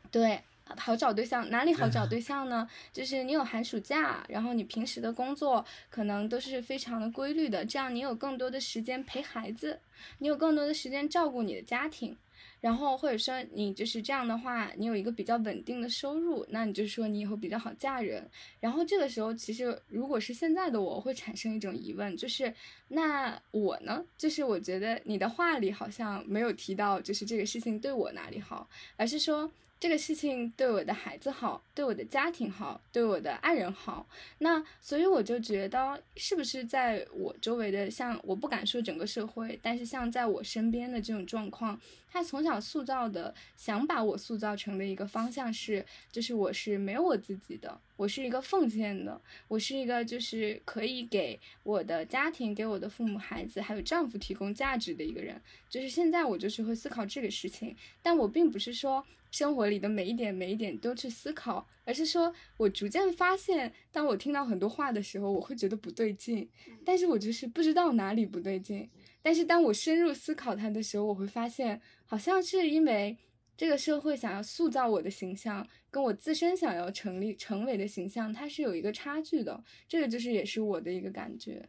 [0.09, 0.39] 对。
[0.77, 2.67] 好找对象，哪里好 找对象呢？
[2.91, 9.79] 就是你有寒暑假，然后你平时的工作可能都是非常的规律的，这样你有更多的时间陪孩子，
[10.19, 12.17] 你有更多的时间照顾你的家庭，
[12.61, 18.27] 然后或者说你就是这样的话，你有一个比较稳定的收入，那你就说你以后比较好嫁人。
[18.59, 22.51] 然后这个时候，其实如果是现在的我，会产生一种疑问，就是
[22.87, 24.03] 那我呢？
[24.17, 29.51] 就是我觉得你的话里好像没有提到，就是这个事情对我哪里好，而是说。
[29.77, 34.07] 这个事情对我的孩子好，对我的家庭好，对我的爱人好，
[34.39, 55.39] 那所以我就觉得，是不是在我周围的，像我不敢说整个社会，但是像在我身边的这种状况，他从小塑造的，想把我塑造成的一个方向是，就是我是没有我自己的，我是一个奉献的，我是一个就是可以给我的家庭、给我的父母、孩子还有丈夫提供价值的一个人。
[55.69, 59.05] 就是现在我就是会思考这个事情，但我并不是说。
[59.35, 66.49] 生活里的每一点每一点都去思考，而是说我逐渐发现，当我听到很多话的时候，我会觉得不对劲，
[66.85, 68.89] 但是我就是不知道哪里不对劲。
[69.21, 73.17] 但是当我深入思考它的时候，我会发现，好像是因为
[73.57, 79.61] 这个社会想要塑造我的形象，跟我自身想要成立成为的形象，它是有一个差距的。
[79.85, 81.67] 这个就是也是我的一个感觉。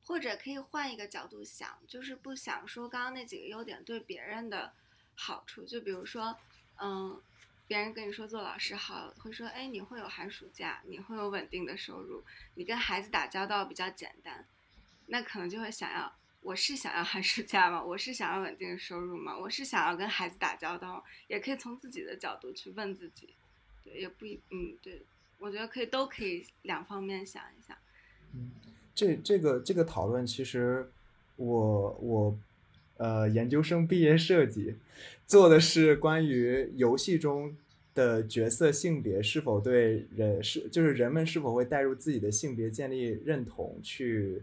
[0.00, 4.70] 或者可以换一个角度想，就是不想说刚刚那几个优点对别人的
[5.16, 6.36] 好处，就比如说。
[6.80, 7.20] 嗯，
[7.66, 12.22] 别人跟你说做老师好，会说，哎，你会有寒暑假，你会有稳定的收入，
[12.54, 14.44] 你跟孩子打交道比较简单，
[15.06, 16.12] 那可能就会想要，
[16.42, 17.82] 我是想要寒暑假吗？
[17.82, 19.36] 我是想要稳定的收入吗？
[19.36, 23.34] 我是想要跟孩子打交道，也可以从自己的角度去问自己，
[23.82, 25.02] 对，也不一，嗯，对，
[25.38, 27.76] 我觉得可以都可以两方面想一想。
[28.32, 28.50] 嗯
[28.94, 30.88] 这这个这个讨论，其实
[31.34, 32.38] 我我
[32.96, 34.76] 呃研究生毕业设计
[35.26, 37.56] 做的是关于游戏中
[37.94, 44.42] 的角色性别是否对人是就是人们是否会带入自己的性别建立认同，去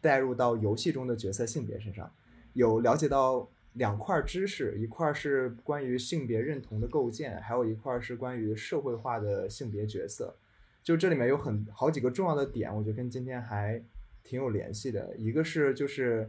[0.00, 2.12] 带入到游戏中的角色性别身上，
[2.54, 10.34] 有了解到两块知识，一块是关于性别认同的构建，还有一块是关于社会化的性别角色。
[10.82, 13.80] 就这里面有很好几个重要的点，我觉得跟今天还
[14.24, 15.14] 挺有联系的。
[15.16, 16.28] 一个是就是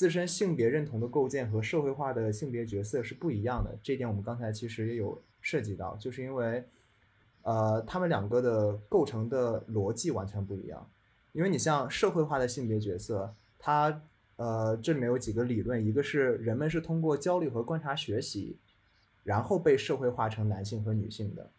[0.00, 6.64] 自身性别认同的构建和社会化的性别角色是不一样的，这一点我们刚才其实也有涉及到，就是因为
[7.42, 10.90] 呃他们两个的构成的逻辑完全不一样。
[11.32, 14.00] 因为你像社会化的性别角色，它
[14.36, 18.56] 呃这里面有几个理论，一个是人们是通过焦虑和观察学习，
[19.22, 21.50] 然后被社会化成男性和女性的。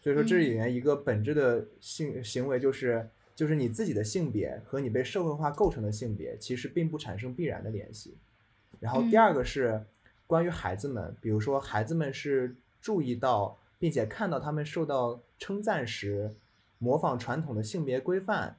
[0.00, 3.06] 所以说这里面一个本质的性行为就是，
[3.36, 8.16] 就是你自己的性别和你被社会化构成的性别其实并不产生必然的联系。
[8.80, 9.84] 然后第二个是
[10.26, 16.34] 关于孩子们，比如说孩子们是注意到并且看到他们受到称赞时，
[16.78, 18.56] 模仿传统的性别规范，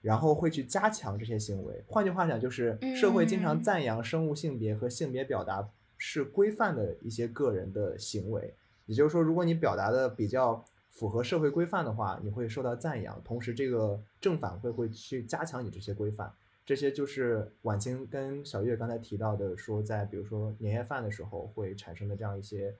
[0.00, 1.82] 然后会去加强这些行为。
[1.88, 5.68] 换句话讲，就是社会经常嗯赞扬生物性别和性别表达
[5.98, 8.54] 是规范的一些个人的行为。
[8.86, 16.32] 也就是说，如果你表达的比较符合社会规范的话，你会受到赞扬，同时这个正反馈会去加强你这些规范。
[16.64, 22.72] 这些就是晚清跟小月刚才提到的，说在比如说年夜饭的时候会产生的这样一些，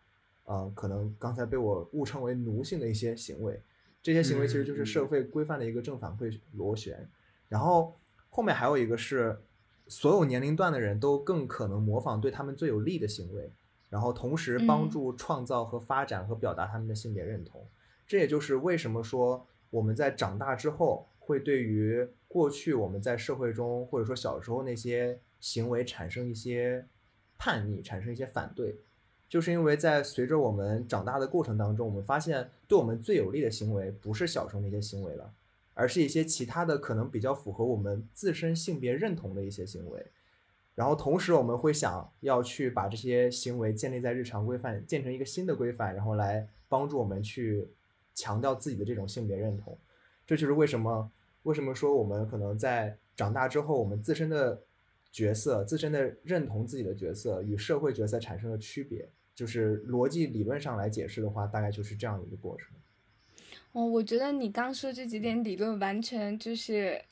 [0.44, 3.60] 呃，可能刚才被我误称为奴性的一些行为。
[4.02, 7.08] 这些行为其实就是社会规范的一个正反馈螺旋。
[7.48, 7.96] 然后
[8.30, 9.40] 后面还有一个是，
[9.88, 13.50] 所有年龄段的人都更可能模仿对他们最有利的行为，
[13.88, 17.66] 然后同时帮嗯助创造和发展和表达他们的性别认同。
[18.12, 26.84] 这也就是为什么说我们在长大之后会对于过去我们在社会中或者说小时候那些行为产生一些
[27.38, 28.76] 叛逆，产生一些反对，
[29.30, 35.32] 就是因为在随着我们长大的过程当中，我们发现对我们最有利的行为不是小时候那些行为了，
[35.72, 40.04] 而是一些其他的可能比较符合我们自身性别认同的一些行为。
[40.74, 47.66] 然后同时我们会想要去把这些行为建立在日常规范，建成一个新的规范，然后来帮助我们去
[48.14, 49.78] 强调自己的这种性别认同。
[50.26, 51.10] 这就是为什么
[51.42, 54.62] 为什么说我们可能在长大之后，我们自身的
[55.10, 59.08] 角色、自身的认同自己的角色与社会角色产生了区别。
[59.34, 62.68] 就是逻辑理论上来解释的话，大概就是这样一个过程。
[63.72, 67.02] 哦，我觉得你刚说这几点理论，完全就是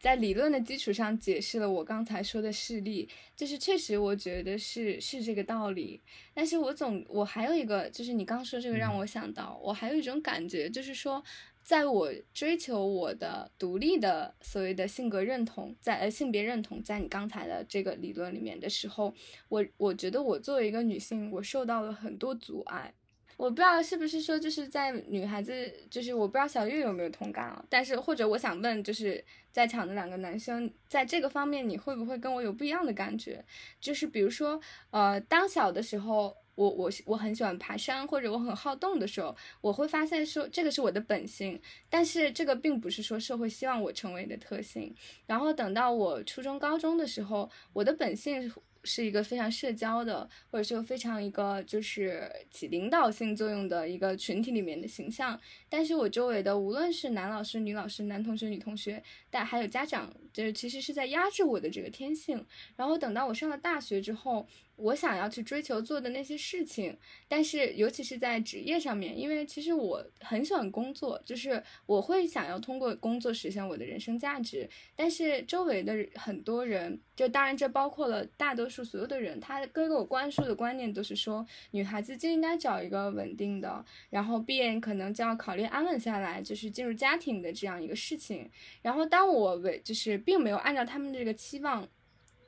[0.00, 6.00] 在理论的基础上解释了我刚才说的事例，就是确实我觉得是是这个道理。
[6.32, 11.22] 但是我总我还有一个，就是你刚说这个让我想到，我还有一种感觉，就是说，
[11.62, 19.14] 在我追求我的独立的所谓的性格认同，在呃性别认同，在你刚才的这个理论里面的时候，
[19.50, 22.94] 我我觉得我作为一个女性，我受到了很多阻碍。
[23.40, 27.64] 我不知道是不是说就是在女孩子，就是我不知道小月有没有同感啊？
[27.70, 33.42] 但是或者我想问，就是在场的两个男生，在这个方面你会不会跟我有不一样的感觉？
[33.80, 34.60] 就是比如说，
[34.90, 44.94] 呃，当小的时候，我我我很喜欢爬山，或者我很好动的时候，我会发现说这个是我的本性，但是这个并不是说社会希望我成为的特性。
[45.26, 48.52] 然后等到我初中、高中的时候，我的本性
[48.84, 55.38] 是一个非常社交的，或者说非常一个就是起领导性作用的一个群体里面的形象。
[55.68, 62.44] 但是我周围的无论是男老师、女老师、男同学、女同学，但还有家长，就是其实是在压制我的这个天性。
[62.76, 66.96] 然后等到我上了大学之后，我想要去追求做的那些事情，
[67.28, 74.68] 但是尤其是在职业上面，因为其实我很喜欢工作，就是我会想要通过工作实现我的人生价值。
[74.96, 88.50] 但是周围的很多人，就当然这包括了大多数所有的人，他给我灌输的观念都是说，女孩子就应该找一个稳定的，然后毕业可能就要考虑安稳下来，就是进入家庭的这样一个事情。
[88.80, 91.86] 然后当当我为就是并没有按照他们这个期望。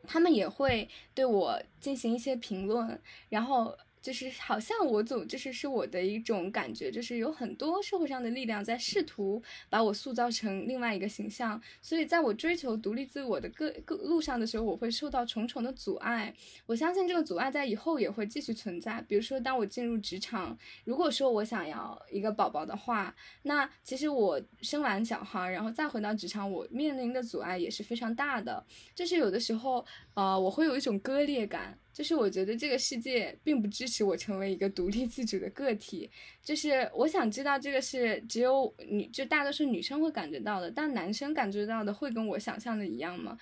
[0.05, 3.73] 他们也会对我进行一些评论，然后
[4.03, 9.41] 就是好像我总就是是我的一种感觉，就是有很多社会上的力量在试图
[9.71, 16.35] 把我塑造成另外一个形象，所以在我追求独立自我的各各路上的时候，我会受到重重的阻碍。
[16.67, 19.01] 我相信这个阻碍在以后也会继续存在。
[19.03, 28.67] 比如说，当我进入职场，如果说我想要一个宝宝的话，那其实我生完小孩，然后再回到职场，我面临的阻碍也是非常大的。
[28.97, 31.79] 就是有的时候，呃，我会有一种割裂感。
[31.93, 36.11] 就是我觉得这个世界并不支持我成为一个独立自主的个体，
[36.43, 43.37] 就是我想知道这个是只有女就大多数女生会感觉到的，但男生感觉到的会跟我想象的一样吗？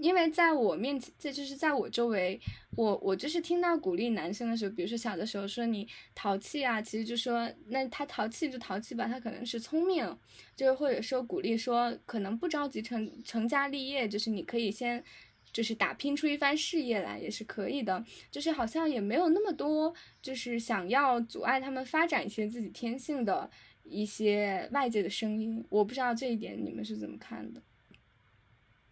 [0.00, 2.40] 因为在我面前，这就是在我周围，
[2.76, 10.18] 我我就是听到鼓励男生的时候，比如说小的时候说你淘气啊，其实就说那他淘气就淘气吧，他可能是聪明，
[10.56, 15.04] 就是或者说鼓励说可能不着急成成家立业，就是你可以先。
[15.52, 19.92] 就是打拼出一番事业来也是可以的，就是好像也没有那么多，
[20.22, 23.50] 就是想要阻碍他们发展一些自己天性的
[23.84, 25.64] 一些外界的声音。
[25.68, 27.60] 我不知道这一点你们是怎么看的？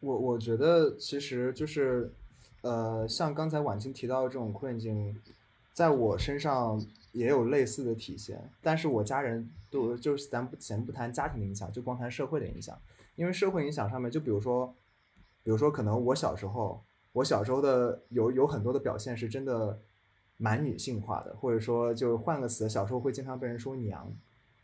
[0.01, 2.11] 我我觉得其实就是，
[2.63, 5.15] 呃，像刚才婉清提到的这种困境，
[5.75, 6.83] 在我身上
[7.13, 8.51] 也有类似的体现。
[8.63, 12.79] 但是我家人都就是咱不先不谈家庭的影响，就光谈社会的影响。
[13.17, 14.75] 因为社会影响上面，就比如说，
[15.43, 16.83] 比如说可能我小时候，
[17.13, 19.79] 我小时候的有有很多的表现是真的
[20.37, 24.11] 蛮女性化的，或者说就换个词，小时候会经常被人说娘，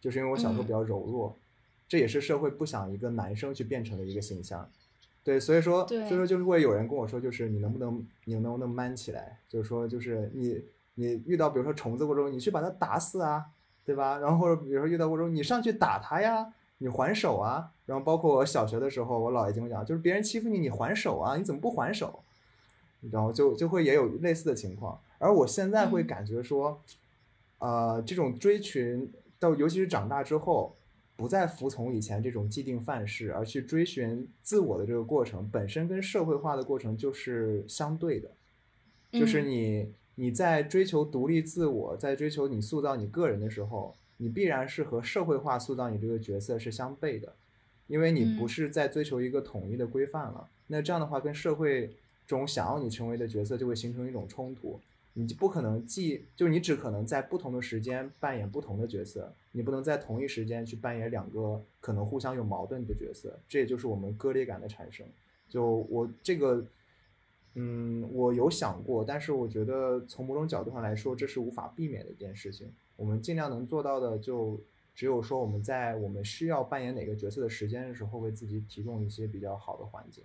[0.00, 1.36] 就是因为我小时候比较柔弱，
[1.88, 4.68] 这也是社会不想一个男生去变成的一个形象。
[5.24, 9.40] 对，所以说，所以说就是会有人跟我说，就是你能不能，你能不能 man 起来？
[9.48, 10.62] 就是说，就是你
[10.94, 13.44] 你遇到比如说虫子过程中你去把它打死啊，
[13.84, 14.18] 对吧？
[14.18, 17.72] 然后或者比如说遇到过程中你上去打它呀，你还手啊。
[17.86, 22.20] 然后包括我小学的时候，我姥爷经常讲，就是别人欺负你，你还手啊，你怎么不还手？
[23.12, 24.98] 然后就就会也有类似的情况。
[25.18, 26.80] 而我现在会嗯感觉说，
[27.58, 30.74] 呃，这种追寻到尤其是长大之后，
[31.14, 38.30] 不再服从以前这种既定范式，而去追寻自我的这个过程，本身跟社会化的过程就是相对的，
[39.12, 47.34] 就是嗯你你在追求独立自我，在追求你塑造你个人的时候，你必然是和社会化塑造你这个角色是相悖的，
[47.86, 50.48] 因为你不嗯是在追求一个统一的规范了。
[50.68, 51.90] 那这样的话，跟社会
[52.26, 54.80] 中想要你成为的角色就会形成一种冲突。
[55.18, 65.06] 你就不可能既就是你只可能在不同的时间扮演不同的角色，你不能在同一时间去扮演两个可能互相有矛盾的角色，这也就是我们割裂感的产生。
[65.48, 66.66] 就我这个，
[67.54, 72.70] 嗯，我有想过，但是我觉得从某种角度上来说，这是无法避免的一件事情。
[72.96, 74.60] 我们尽量能做到的，就
[74.94, 80.24] 只有说我们在我们需要扮演哪个角色的时间的时候，为自己提供一些比较好的环境，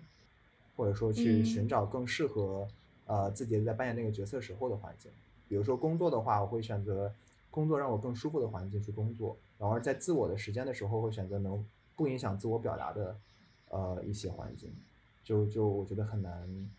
[0.76, 2.68] 或者说去嗯寻找更适合。
[3.08, 5.12] 呃自己在扮演那个角色时候的环境。
[5.50, 7.14] 比如说工作的话，我会选择
[7.50, 11.66] 工作让我更舒服的环境去工作，然后在自我的时间的时候，会选择能
[11.98, 13.18] 不影响自我表达的
[13.68, 14.74] 呃一些环境。
[15.26, 16.72] 就就我觉得很难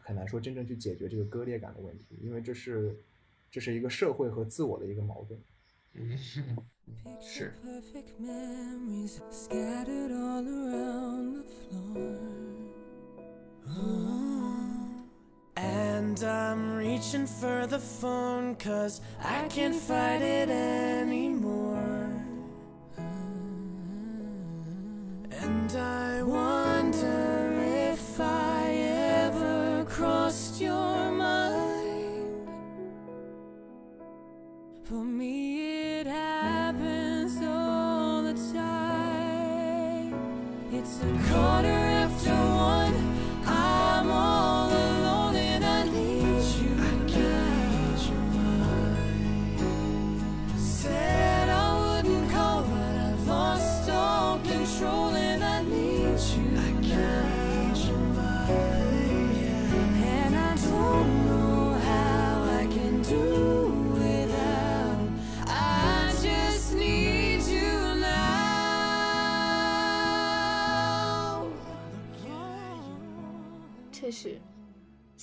[0.00, 2.94] 很难说真正去解决这个割裂感的问题，因为这是
[3.50, 5.40] 这是一个社会和自我的一个矛盾，
[5.94, 6.16] 嗯，
[7.20, 7.52] 是。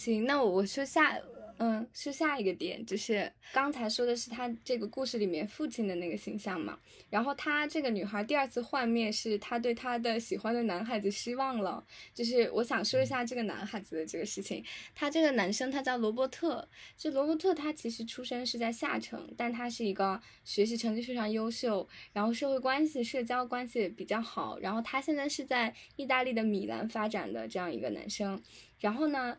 [0.08, 1.20] 行，那我我说下，
[1.58, 6.80] 嗯，说下一个点，就是刚才说的是他这个故事里面父亲的那个形象嘛，
[7.10, 11.84] 然后他这个女孩第二次幻灭是她对她的喜欢的男孩子失望了，
[12.14, 14.64] 就是我想说一下这个男孩子的这个事情，
[14.96, 16.66] 他这个男生他叫罗伯特，
[16.98, 28.42] 这罗伯特他其实出生是在下城，但他是一个学习成绩非常优秀，然后社会关系、社交关系也比较好，然后他现在是在意大利的米兰发展的这样一个男生。
[28.80, 29.36] 然后呢，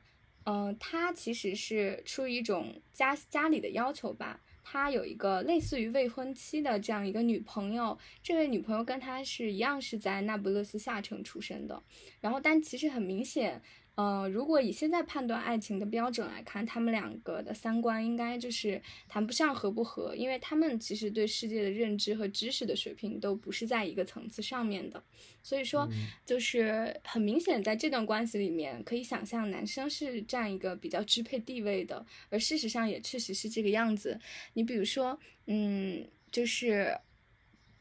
[0.50, 4.40] 嗯、他其实是出于一种家家里的要求吧。
[4.70, 11.82] 他有一个类似于未婚妻的这样一个女朋友，这位女朋友跟他是一样是在那不勒斯下城出生的。
[12.20, 13.62] 然后，但其实很明显，
[13.98, 25.02] 呃，如果以现在判断爱情的标准来看，他们两个的三观应该就是谈不上合不合，因为他们其实对世界的认知和知识的水平都不是在一个层次上面的。
[25.42, 25.88] 所以说，
[26.24, 34.20] 就是很明显，在这段关系里面，可以想象男生是占一个比较支配地位的，而事实上也确实是这个样子。
[34.52, 36.96] 你比如说，嗯，就是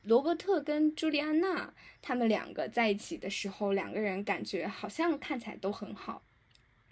[0.08, 6.24] 罗伯特跟朱莉安娜他们两个在一起的时候，两个人感觉好像看起来都很好，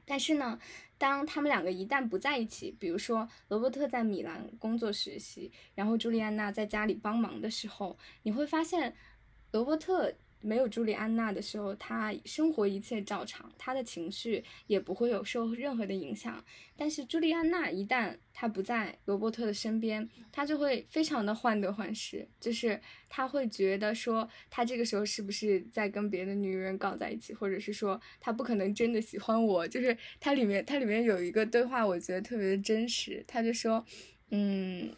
[0.05, 0.59] 但是呢，
[0.97, 8.93] 当他们两个一旦不在一起，比如说罗伯特在米兰工作学习，然后朱莉安娜在家里帮忙的时候，你会发现
[9.51, 10.13] 罗伯特。
[10.45, 16.43] 没有朱莉安娜的时候，他生活一切照常，他的情绪也不会有受任何的影响。
[16.77, 22.79] 但是朱莉安娜一旦他不在罗伯特的身边，她就会非常的患得患失，就是
[23.09, 29.67] 他会觉得说，他这个时候是不是在跟别的女人搞在一起，或者是说他不可能真的喜欢我。
[29.67, 33.83] 就是它里面它里面有一个对话，我觉得特别的真实，他就说，
[34.29, 34.93] 嗯，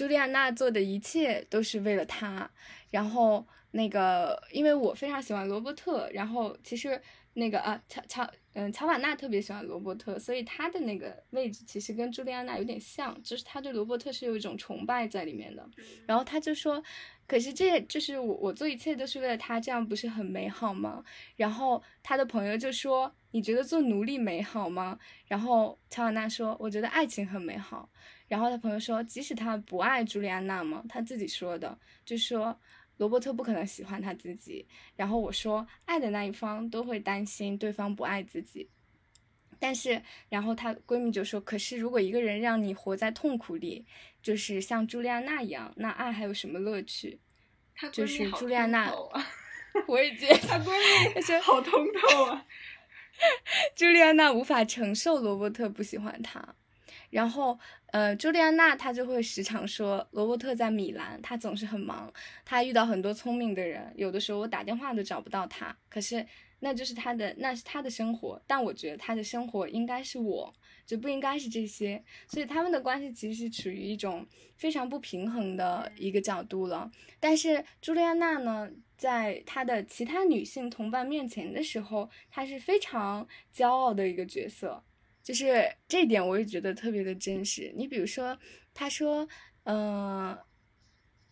[0.00, 2.50] 朱莉安娜做的一切都是为了他，
[2.90, 3.46] 然后。
[3.72, 7.00] 那个，因为我非常喜欢罗伯特，然后其实
[7.34, 15.64] 那个啊，乔乔，嗯，乔瓦娜特别喜欢罗伯特，所以他的那个位置其实跟朱莉安娜有点像，就是他对罗伯特是有一种崇拜在里面的。
[16.04, 16.82] 然后他就说，
[17.28, 21.04] 可是这就是我我做一切都是为了他，这样不是很美好吗？
[21.36, 24.98] 然后他的朋友就说，你觉得做奴隶美好吗？
[25.26, 27.88] 然后乔瓦纳说，我觉得爱情很美好。
[28.28, 30.84] 然后他朋友说，即使他不爱朱莉安娜吗？
[30.88, 32.58] 他自己说的，就说。
[32.96, 38.68] 罗伯特不可能喜欢他自己，然后我说，爱的那一方都会担心对方不爱自己，
[39.58, 43.86] 但是，然后她闺蜜就说，可是如果一个人让你活在痛苦里，
[44.22, 47.18] 就是像朱莉安娜一样，那爱还有什么乐趣？
[47.74, 48.92] 她闺就是蜜好朱莉安娜
[49.88, 52.44] 我也觉得她闺蜜是好通透啊。
[53.74, 56.54] 朱莉安娜无法承受罗伯特不喜欢她，
[57.10, 62.12] 然后，呃，朱莉安娜她就会时常说，罗伯特在米兰，他总是很忙，
[62.44, 66.24] 他遇到很多聪明的人，有的时候我打电话都找不到他，可是
[66.60, 70.52] 那就是他的，那是他的生活，但我觉得他的生活应该是我，
[70.86, 76.90] 就不应该是这些，所以他们的关系其实是处于一种非常不平衡的一个角度了。
[77.18, 78.70] 但是朱莉安娜呢，
[79.00, 84.84] 在他的其他女性同伴面前的时候，他是非常骄傲的一个角色。
[85.22, 87.72] 就是这一点，我也觉得特别的真实。
[87.74, 88.36] 你比如说，
[88.74, 89.26] 他说，
[89.64, 90.36] 嗯、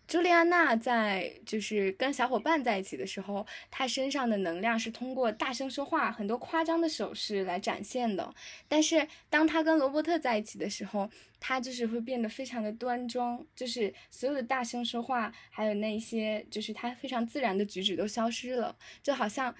[0.08, 8.34] 朱莉安娜在就是跟小伙伴在一起的时候，她身上的能量是通过大声说话、很多夸张的手势来展现的。
[8.66, 19.54] 但是当她跟罗伯特在一起的时候，她就是会变得非常的端庄，就是所有的大声说话，还有那些就是她非常自然的举止都消失了，就好像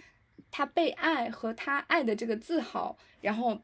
[0.51, 3.61] 她被爱和她爱的这个自豪，然后。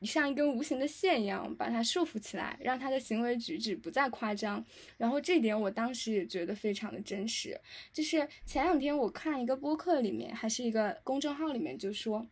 [0.00, 4.64] 你像一根无形的线一样把它束缚起来，让他的行为举止不再夸张。
[4.96, 7.60] 然后这点我当时也觉得非常的真实。
[7.92, 12.26] 就是前两天我看一个播客里面，还是一个公众号里面就说，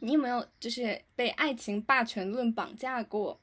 [0.00, 3.40] 你有没有就是被爱情霸权论绑架过？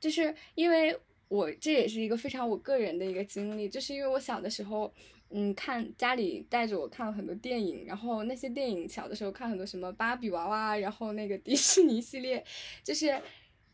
[0.00, 0.98] 就是因为
[1.28, 4.92] 我这也是一个非常我个人的一个经历，就是因为我小的时候。
[5.34, 12.44] 嗯，看家里带着我看了很多电影，然后那些电影小的时候看很多什么芭比娃娃，然后那个 迪士尼系列，
[12.84, 13.18] 就是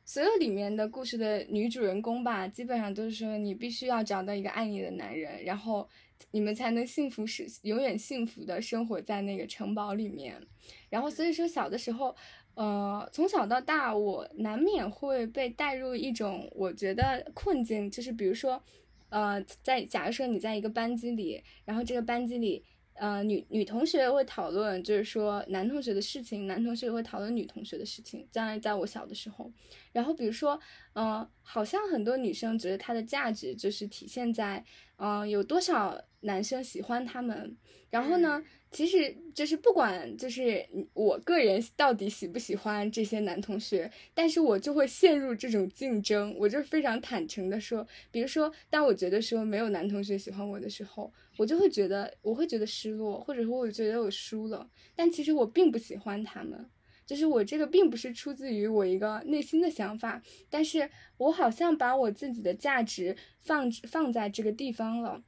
[0.05, 5.89] 所有里面的故事的女主人公吧，基本上都是说你必须要找到一个爱你的男人，然后
[6.31, 10.41] 你们才能幸福是永远幸福的生活在那个城堡里面。
[10.89, 12.15] 然后所以说小的时候，
[12.55, 18.63] 呃，从小到大，我难免会被带入一种我觉得困境，就是比如说。
[19.11, 28.27] 呃，在假如说你在一个班级里，然后这个班级里，呃，女女同学会讨论，就是说男同学的事情，男同学会讨论女同学的事情。
[28.31, 29.51] 将来，在我小的时候，
[29.93, 30.59] 然后比如说，
[30.93, 34.65] 呃，好像很多女生觉得她的价值就是体现在，
[34.97, 37.57] 嗯、有多少男生喜欢她们。
[37.91, 40.63] 然后呢，其实就是不管就是
[40.93, 46.37] 我个人到底喜不喜欢这些男同学，但是我就会陷入这种竞争。
[46.39, 54.69] 我就非常坦诚的说，比如说，当我觉得说没有男同学喜欢我的时候，我就会觉得我会觉得失落，或者说我觉得我输了。
[54.95, 56.69] 但其实我并不喜欢他们，
[57.09, 60.21] 就是我这个并不是出自于我一个内心的想法，
[60.51, 65.23] 但是我好像把我自己的价值放放在这个地方了。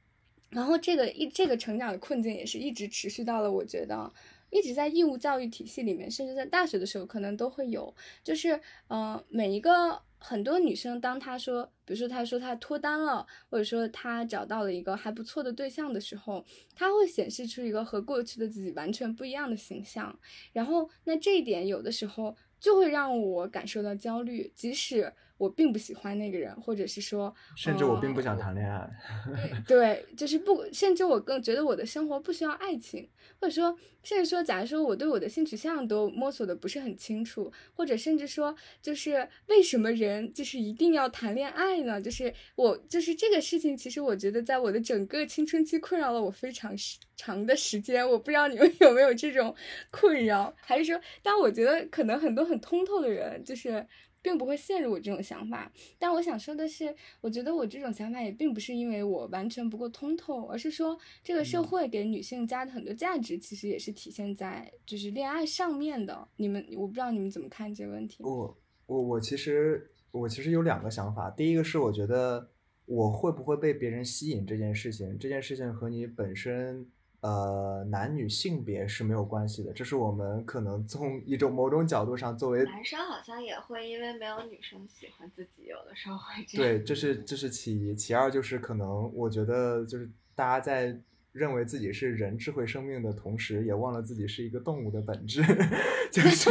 [0.51, 4.13] 然后这个一这个成长的困境也是一直持续到了我觉得，
[4.51, 16.45] 一直在义务教育体系里面，甚至在大学的时候可能都会有，就是呃每一个很多女生，当她说，比如说她说她脱单了，或者说她找到了一个还不错的对象的时候，
[16.75, 20.17] 她会显示出一个和过去的自己完全不一样的形象，
[20.53, 25.11] 然后那这一点有的时候就会让我感受到焦虑，即使
[25.41, 28.87] 我并不喜欢那个人，或者是说，甚至我并不呃想谈恋爱。
[29.67, 33.09] 对，就是不，甚至我更觉得我的生活不需要爱情，
[33.39, 41.99] 或者说，甚至说，假如说我对我的性取向都摸索的不是很清楚，或者甚至说，就是为什么人就是一定要谈恋爱呢？
[41.99, 46.71] 就是我就是这个事情，其实我觉得在我的整个青春期困扰了我非常
[47.15, 48.07] 长的时间。
[48.07, 49.55] 我不知道你们有没有这种
[49.89, 53.87] 困扰，还是说，但我觉得可能很多很通透的人就是。
[54.21, 66.27] 并不会陷入我这种想法，但我想说的是，我觉得我这种想法也并不是因为我完全不够通透，而是说这个社会给女性加的很多价值，其实也是体现在就是恋爱上面的。
[66.35, 68.23] 你们，我不知道你们怎么看这个问题。
[68.23, 72.51] 我我我其实我其实有两个想法，第一个是我觉得
[72.85, 76.87] 我会不会被别人吸引这件事情，这件事情和你本身
[77.21, 86.77] 呃男女性别是没有关系的，这是我们可能从一种某种角度上作为男生好像也会，因为没有女生喜欢自己，有的时候会这样。
[86.77, 90.99] 对，这是这是其一，其二就是可能我觉得就是大家在
[91.31, 95.41] 认为自己是人智慧生命的同时，也忘了自己是一个动物的本质，
[96.11, 96.49] 就是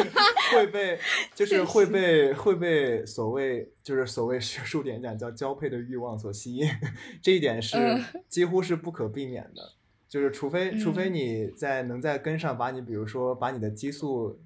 [0.55, 0.99] 会被
[1.35, 6.67] 就是会被会被所谓就是所谓学术点讲叫交配的欲望所吸引，
[7.21, 9.73] 这一点是嗯几乎是不可避免的。
[10.11, 11.15] 就是除非除非嗯。
[11.15, 14.39] 你在能在根上把你比如说把你的激素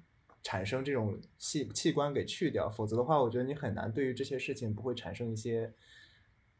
[0.43, 5.73] 产生这种器器官给去掉，否则的话，我觉得你很难对于这些事情不会产生一些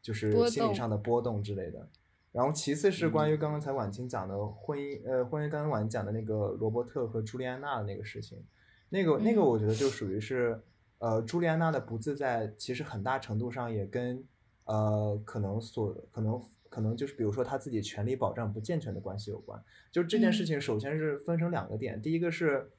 [0.02, 1.88] 就是心理上的波动之类的。
[2.32, 8.44] 然后其次是关于刚刚才婉清讲的婚姻，呃，婚姻刚刚婉清讲的那个罗伯特和朱莉安娜的那个事情，
[8.90, 9.46] 那个那个嗯。
[9.46, 10.60] 我觉得就属于是，
[10.98, 14.22] 呃，朱莉安娜的不自在，其实很大程度上也跟
[14.64, 16.42] 呃可能所可能
[16.76, 19.58] 可能就是比如说他自己权利保障不健全的关系有关。
[19.90, 22.70] 就是这件事嗯情，首先是分成两个点，第一个是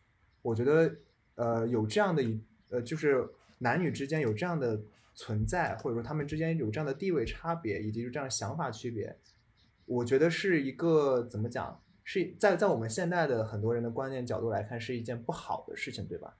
[0.44, 0.95] 我觉得
[1.34, 4.80] 呃有这样的一呃就是男女之间有这样的
[5.15, 9.18] 存在，或者说他们之间有这样的地位差别，以及就这样的想法区别，
[9.88, 16.38] 我觉得是一个怎么讲，是在在我们现代的很多人的观念角度来看，是一件不好的事情，对吧？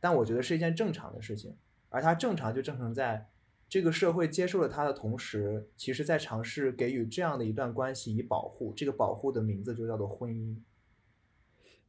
[0.00, 1.54] 但我觉得是一件正常的事情，
[1.90, 3.28] 而它正常就正常在
[3.68, 10.56] 这个社会接受了他的同时，其实在尝试给予这样的一段关系以保护，这个保护的名字就叫做婚姻。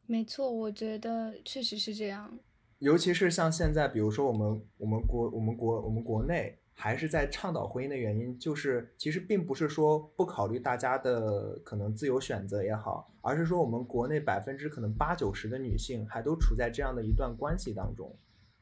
[0.05, 2.37] 没错，我觉得确实是这样。
[2.79, 18.13] 尤其是像现在，比如说我们我们国我们国我们国内还是在倡导婚姻的原因，就是其实并不是说不考虑大家的可能自由选择也好，而是说我们国内百分之可能八九十的女性还都处在这样的一段关系当中，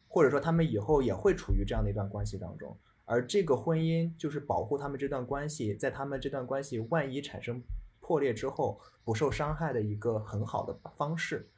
[0.07, 2.75] 或者说她们以后也会处于这样的一段关系当中，
[3.09, 7.61] 而这个婚姻就是保护他们这段关系，在他们这段关系万一产生
[8.01, 11.49] 破裂之后不受伤害的一个很好的方式。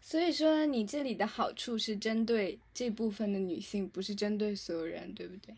[0.00, 5.54] 所以说，你这里的好处是针对这部分的女性，不是针对所有人，对不对？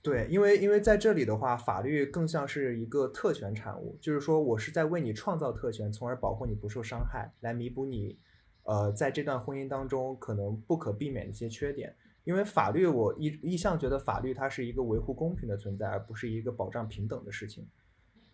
[0.00, 8.16] 对，因为因为在这里的话，法律更像是一个特权产物，就是说我是在为你创造特权，从而保护你不受伤害，来弥补你，
[8.62, 11.94] 呃，在这段婚姻当中可能不可避免的一些缺点。
[12.24, 17.66] 因为法律，我一一向觉得法律它是一个维护公平的存在，而不是一个保障平等的事情。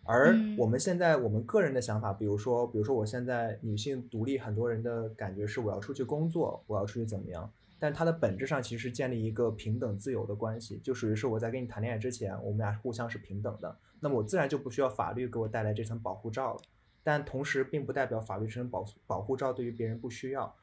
[0.03, 7.51] 而嗯我们现在我们个人的想法，比如说，比如说我现在女性独立，很多人的感觉是我要出去工作，我要出去怎么样？
[7.79, 16.61] 但它的本质上其实是建立一个平等自由的关系，就属于是我在跟你谈恋爱之前，我们俩互相是平等的，那么我自然就不需要法律给我带来这层保护罩了。
[17.03, 20.55] 但同时，并不代表法律这层保保护罩对于别人不需要。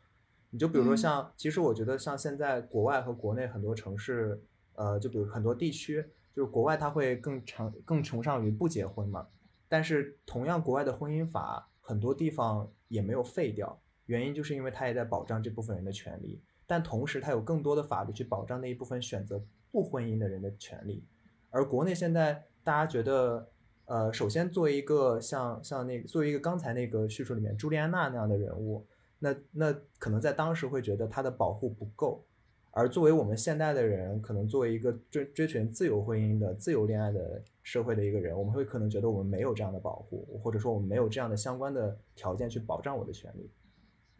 [0.55, 0.97] 你就比如说嗯。
[0.97, 4.41] 像，其实我觉得像现在国外和国内很多城市，
[4.75, 6.01] 呃，就比如很多地区，
[6.33, 9.27] 就是国外它会更常更崇尚于不结婚嘛，
[9.69, 13.77] 但是同样国外的婚姻法很多地方也没有废掉，
[14.07, 21.05] 原因就是因为它也在保障这部分人的权利，但同时它有更多的法律去保障那一部分选择不婚姻的人的权利，
[21.51, 23.49] 而国内现在大家觉得。
[23.87, 28.83] 呃，首先作为一个像像那个作为一个刚才那个叙述里面朱莉安娜那样的人物，
[29.19, 32.25] 那那可能在当时会觉得他的保护不够，
[32.73, 43.51] 而作为我们现代的人，可能作为一个追追寻自由婚姻的、自由恋爱的社会的一个人，我们会可能觉得我们没有这样的保护，或者说我们没有这样的相关的条件去保障我的权利，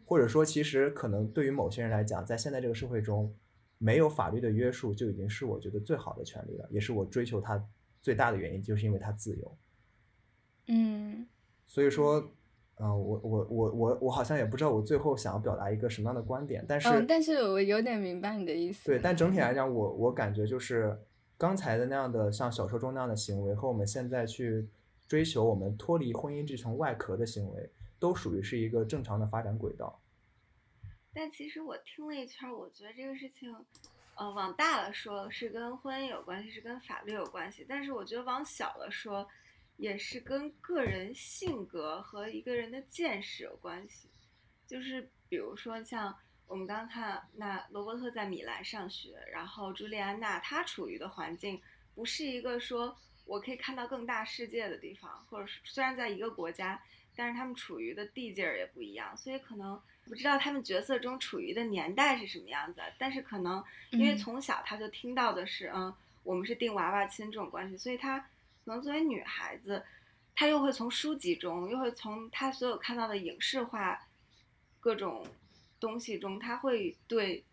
[0.05, 3.31] 或者说其实可能对于某些人来讲，在现在这个社会中，
[3.77, 7.63] 没有法律的约束就已经是我觉得最好的权利了，也是我追求它
[8.01, 9.57] 最大的原因，就是因为它自由。
[10.67, 11.27] 嗯。
[11.67, 12.31] 所以说，
[12.77, 18.85] 嗯、我我我我我好像也不知道我最后想要表达一个什么样的观点，但是、嗯，但是我有点明白你的意思。
[18.85, 20.99] 对，但整体来讲，我我感觉就是
[21.37, 24.67] 刚才的那样的像小说中那样的行为，和我们现在去
[25.07, 30.01] 追求我们脱离婚姻这层外壳的行为，都属于是一个正常的发展轨道。
[31.13, 33.55] 但其实我听了一圈儿，我觉得这个事情，
[34.15, 37.65] 呃，往大了说是跟婚姻有关系，是跟法律有关系。
[37.69, 39.25] 但是我觉得往小了说，
[39.77, 44.07] 也是跟个人性格和一个人的见识有关系。
[44.67, 46.15] 就是比如说像
[46.47, 51.61] 我们刚刚看，那罗伯特在米兰上学，然后朱莉安娜她处于的环境
[51.93, 52.95] 不是一个说
[53.25, 56.81] 我可以看到更大世界的地方，或者是虽然在一个国家，
[57.15, 65.91] 但是他们处于的地界儿也不一样，所以可能不知道他们角色中处于的年代是什么样子，但是可能因为嗯从小他就听到的是，嗯，
[66.23, 68.23] 我们是定娃娃亲这种关系，所以他
[68.65, 69.85] 可能作为女孩子，
[70.35, 74.07] 她又会从书籍中，又会从她所有看到的影视化
[74.79, 75.23] 各种
[75.79, 77.43] 东西中，她会对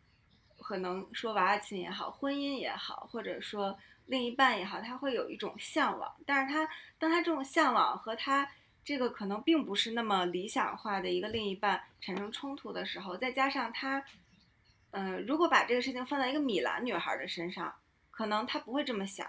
[0.59, 6.67] 可能说娃娃亲也好，婚姻也好，或者说另一半也好，她会有一种向往，但是她
[6.99, 8.51] 当她这种向往和她
[8.83, 14.03] 这个可能并不是那么理想化的一个另一半产生冲突的时候，再加上她，
[14.93, 17.75] 嗯、如果把这个事情放在一个米兰女孩的身上，
[18.11, 19.29] 可能她不会这么想。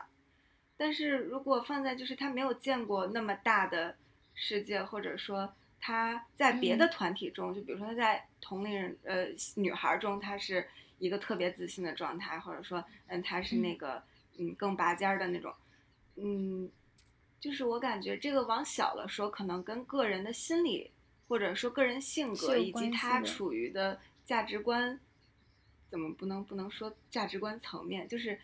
[0.83, 3.95] 但是如果放在就是他没有见过那么大的
[4.33, 10.67] 世界，或者说他在别的团体中，就比如说他在同龄人呃女孩中，他是
[10.99, 14.03] 一个特别自信的状态，或者说嗯他是那个
[14.37, 15.53] 嗯更拔尖儿的那种，
[16.17, 16.69] 嗯，
[17.39, 20.91] 就是我感觉这个往小了说，可能跟个人的心理
[21.29, 24.99] 或者说个人性格以及他处于的价值观，
[25.89, 28.37] 怎么不能不能说价值观层面，就是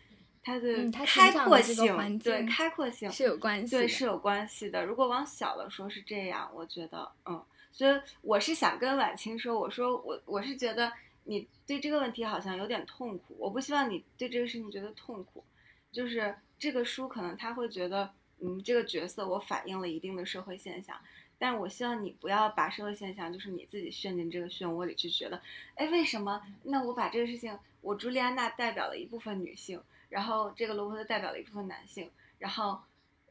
[0.50, 4.84] 他的开阔性，环对开阔性是有关系的对是有关系的。
[4.84, 7.40] 如果往小了说是这样，我觉得嗯，
[7.70, 10.92] 所以我是想跟婉清说，我说我我是觉得
[11.24, 15.44] 你对这个问题好像有点痛苦，我不希望你对这个事情觉得痛苦，
[15.92, 18.10] 就是这个书可能他会觉得，
[18.40, 20.96] 嗯，这个角色我反映了一定的社会现象，
[21.40, 25.40] 但是我希望你不要把社会现象就是你自己陷进这个漩涡里去，觉得，
[25.74, 26.42] 哎，为什么？
[26.64, 32.78] 那我把这个事情，我朱莉安娜代表了一部分女性，然后这个罗伯特代表了一部分男性，然后，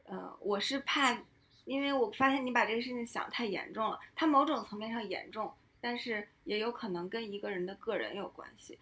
[0.06, 1.16] 呃，我是怕，
[1.64, 8.76] 因为我发现你把这个事情想太严重了，它某种层面上严重，但是也有可能跟一个人的个人有关系。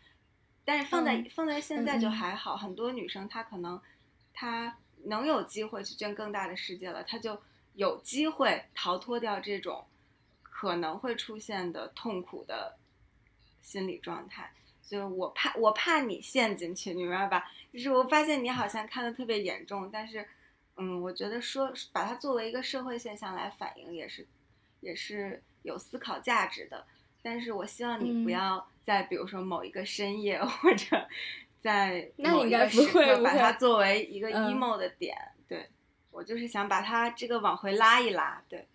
[0.65, 3.79] 但是放在、嗯放在现在就还好，很多女生她可能
[4.33, 7.41] 她能有机会去见更大的世界了，她就
[7.79, 9.87] 有机会逃脱掉这种
[10.43, 12.77] 可能会出现的痛苦的
[13.63, 14.51] 心理状态。
[14.83, 17.49] 所以我怕我怕你陷进去，你明白吧？
[17.73, 20.27] 就是我发现你好像看的特别严重，但是，
[20.77, 24.27] 嗯，我觉得说把它作为一个社会现象来反映，也是
[24.81, 26.85] 也是有思考价值的。
[27.23, 31.09] 但是我希望你不嗯要在比如说某一个深夜或者
[31.61, 35.17] 在那某一应该不个时刻会把它作为一个嗯 emo 的点。
[35.17, 35.38] 对
[36.19, 38.43] 我就是想把它这个往回拉一拉。
[38.49, 38.67] 对，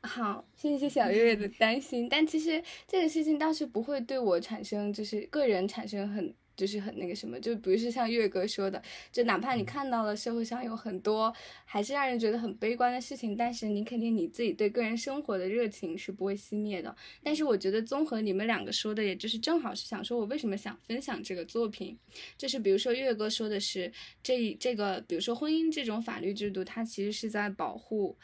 [0.00, 6.34] 好，谢谢小月月的担心，但其实这个事情倒是不会对我产生，就是个人产生很。
[6.58, 8.82] 就是很那个什么，就不是像月哥说的，
[9.12, 11.32] 就哪怕你看到了社会上有很多
[11.64, 16.94] 还是让人觉得很悲观的事情，但是你肯定你自己对个人生活的热情是不会熄灭的。
[17.22, 21.96] 但是我觉得综合你们两个说的，也就是正好是想说我为什么想分享这个作品，
[22.36, 28.18] 就是比如说月哥说的是这这个，比如说婚姻这种法律制度，它其实是在保护。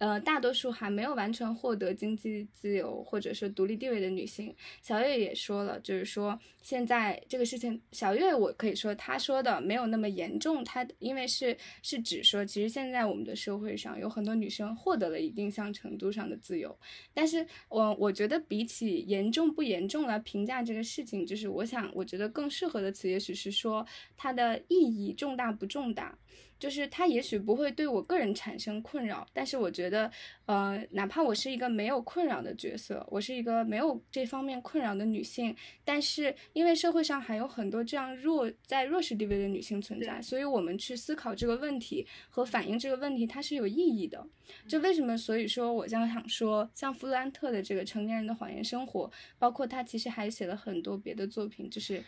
[0.00, 16.74] 呃，大多数还没有完全获得经济自由或者说独立地位的女性，小月也说了，就是说现在这个事情，小月我可以说她说的没有那么严重，她因为是是指说，其实现在我们的社会上有很多女生获得了一定项程度上的自由，
[17.12, 23.86] 但是我我觉得比起严重不严重来评价这个事情，就是我想我觉得更适合的词也许是说
[24.16, 26.18] 它的意义重大不重大。
[26.60, 30.08] 就是它也许不会对我个人产生困扰，但是我觉得，
[30.44, 44.24] 呃，哪怕我是一个没有困扰的角色，我是一个没有这方面困扰的女性，但是因为社会上还有很多这样弱在弱势地位的女性存在，所以我们去思考这个问题和反映这个问题，它是有意义的。
[44.68, 45.16] 就为什么？
[45.16, 52.02] 所以说，我将想说，像弗兰特的这个成年人的谎言生活，包括他其实还写了很多别的作品，就是。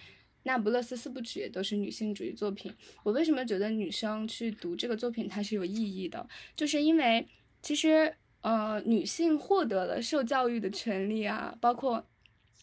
[0.44, 2.72] 那不勒斯四部曲也都是女性主义作品。
[3.02, 6.28] 我为什么觉得女生去读这个作品它是有意义的？
[6.54, 7.26] 就是因为
[7.60, 12.06] 其实呃，女性获得了受教育的权利啊，包括。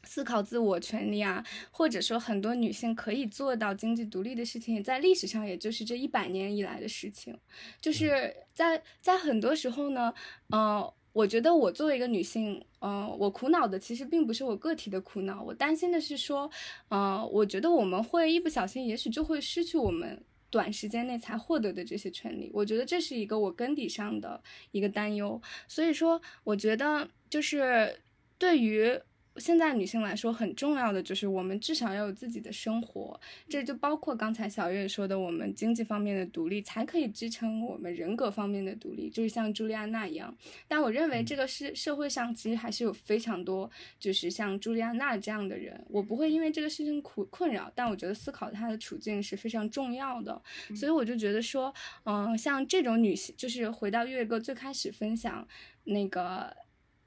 [0.06, 7.38] 思考自我权利啊，或者说很多女性可以做到经济独立的事情，在历史上也就是这一百年以来的事情，
[7.82, 10.14] 就是在在很多时候呢，
[10.48, 16.50] 呃，我觉得我作为一个女性，呃，我苦恼的其实并不是我个体的苦恼，我担心的是说，
[16.90, 22.50] 呃，我觉得我们会一不小心，也许就会失去我们短时间内才获得的这些权利。
[22.54, 24.42] 我觉得这是一个我根底上的
[24.72, 25.42] 一个担忧。
[25.68, 28.00] 所以说，我觉得就是
[28.38, 29.00] 对于。
[29.40, 40.36] 现在女性来说，很重要的就是我们至少要有自己的生活，这就包括刚才小月说的，我们经济方面的独立，才可以支撑我们人格方面的独立，就是像朱莉安娜一样。
[40.68, 50.42] 但我认为这个是社会上其实还是有非常多，就是像朱莉安娜这样的人，我不会因为这个事情苦困扰，但我觉得思考她的处境是非常重要的。
[50.76, 55.48] 所以我就觉得说，嗯、像这种女性，就是回到月哥最开始分享
[55.86, 56.56] 那个。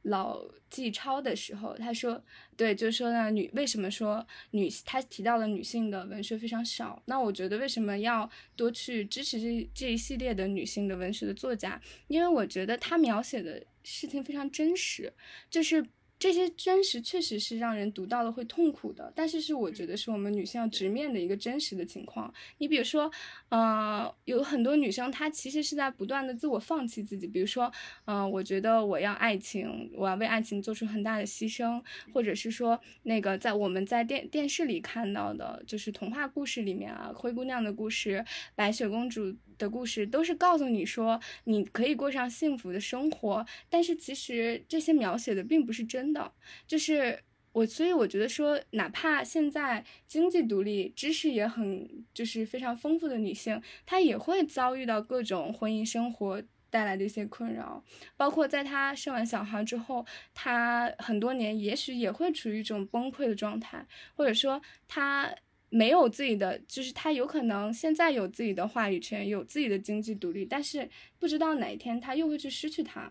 [0.03, 2.23] 老纪超的时候，他说，
[2.57, 7.01] 对，就说呢，女为什么说女，他提到了女性的文学非常少。
[7.07, 11.81] 那我觉得为什么要多去支持这这一系列的女性的文学的作家？
[12.09, 15.13] 因为我觉得她描写的事情非常真实，
[15.49, 15.87] 就是
[16.23, 22.33] 这些真实确实是让人读到了会痛苦的，但是是我觉得是我们女性要直面的一个真实的情况。
[22.59, 23.11] 你比如说，
[23.49, 27.73] 呃，有很多女生她其实是在不断的自我放弃自己，比如说，
[28.05, 31.83] 嗯、我觉得我要爱情，我要为爱情做出很大的牺牲，
[32.15, 38.25] 或者是说那个在我们在电电视里看到的，就是童话故事里面啊，灰姑娘的故事、
[38.55, 46.33] 白雪公主的故事，都是告诉你说你可以过上幸福的生活，但是其实这些描写的并不是真的，
[46.67, 47.21] 就是。
[47.55, 57.85] 我所以我觉得说，哪怕现在经济独立、知识也很就是非常丰富的女性，她也会遭遇到各种婚姻生活带来的一些困扰，
[58.17, 65.31] 包括在她生完小孩之后，她很多年也许也会处于一种崩溃的状态，或者说她
[65.75, 70.87] 没有自己的，就是他有可能现在有自己的话语权，有自己的经济独立，但是
[71.19, 73.11] 不知道哪一天他又会去失去它。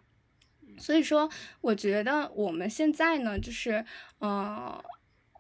[0.78, 1.28] 所以说，
[1.60, 3.84] 我觉得我们现在呢，就是，
[4.20, 4.80] 呃，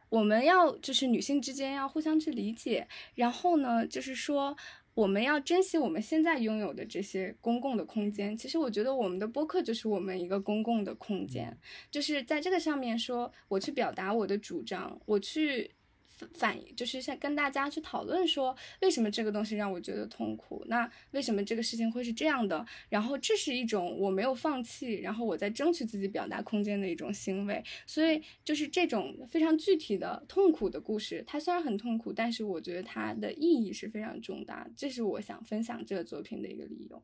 [0.09, 4.57] 我们要就是女性之间要互相去理解，然后呢，就是说
[4.95, 8.35] 我们要珍惜我们现在拥有的这些公共的空间。
[8.35, 11.55] 其实我觉得我们的播客就是我们一个公共的空间，
[11.91, 15.71] 就是在这个上面说，我去表达我的主张，我去。
[16.33, 20.63] 反就是像跟大家去讨论说，为什么这个东西让我觉得痛苦？
[20.67, 22.65] 那为什么这个事情会是这样的？
[22.89, 27.63] 然后这是一种我没有放弃，然后我在争取自己表达空间的一种行为。
[27.85, 34.69] 所以就是这种非常具体的痛苦的故事，它虽然很痛苦，但是我觉得它的意义是非常重大。
[34.75, 37.01] 这是我想分享这个作品的一个理由。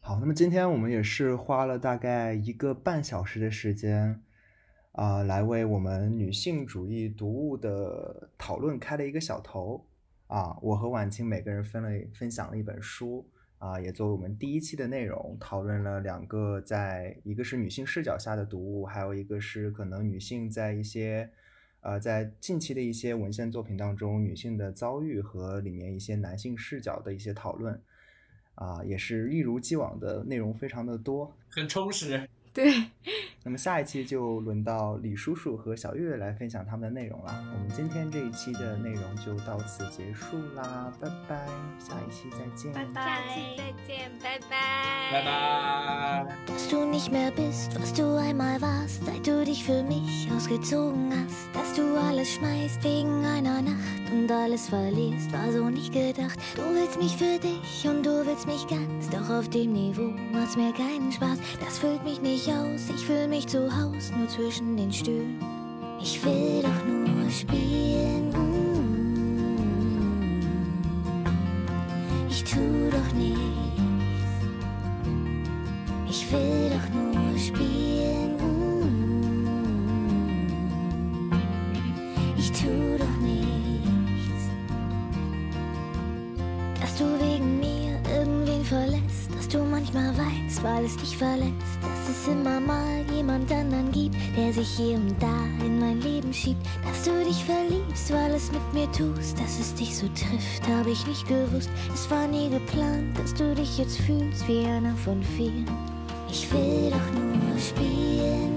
[0.00, 4.22] 好，那么今天我们也是花了大概一个半小时的时间，
[4.96, 9.84] 啊、来为我们女性主义读物的讨论开了一个小头。
[10.26, 13.24] 啊，我和婉清每个人分了分享了一本书，
[13.58, 21.30] 啊，也作为我们第一期的内容，讨论了两个在一个是女性视角下的读物，还有一个是可能女性在一些。
[21.82, 27.80] 呃，在近期的一些文献作品当中，女性的遭遇和里面一些男性视角的一些讨论，
[28.56, 31.32] 啊、也是一如既往的内容非常的多。
[31.48, 32.28] 很充实。
[32.52, 32.72] 对，
[33.46, 37.44] 那么下一期就轮到李叔叔和小月月来分享他们的内容了。
[37.54, 41.46] 我们今天这一期的内容就到此结束啦，拜拜，
[41.78, 46.26] 下一期再见，拜下期再见，拜拜，拜拜。
[46.48, 51.54] Dass du nicht mehr bist, was du einmal warst, seit du dich für mich ausgezogen hast.
[51.54, 56.36] Dass du alles schmeißt wegen einer Nacht und alles verlierst, war so nicht gedacht.
[56.56, 60.56] Du willst mich für dich und du willst mich ganz, doch auf dem Niveau macht's
[60.56, 61.38] mir keinen Spaß.
[61.60, 65.38] Das füllt mich nicht aus, ich fühl mich zu Haus, nur zwischen den Stühlen.
[66.00, 68.32] Ich will doch nur spielen.
[72.30, 73.40] Ich tu doch nichts.
[76.08, 78.36] Ich will doch nur spielen.
[82.38, 84.50] Ich tu doch nichts.
[86.80, 90.16] Dass du wegen mir irgendwen verlässt, dass du manchmal
[90.56, 94.96] ist, weil es dich verletzt, dass es immer mal jemand anderen gibt, der sich hier
[94.96, 99.38] und da in mein Leben schiebt, dass du dich verliebst, weil es mit mir tust,
[99.38, 103.54] dass es dich so trifft, habe ich nicht gewusst, es war nie geplant, dass du
[103.54, 105.66] dich jetzt fühlst wie einer von vielen.
[106.30, 108.56] Ich will doch nur spielen.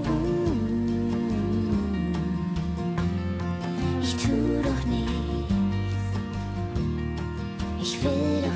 [4.02, 5.10] Ich tu doch nichts.
[7.82, 8.49] Ich will doch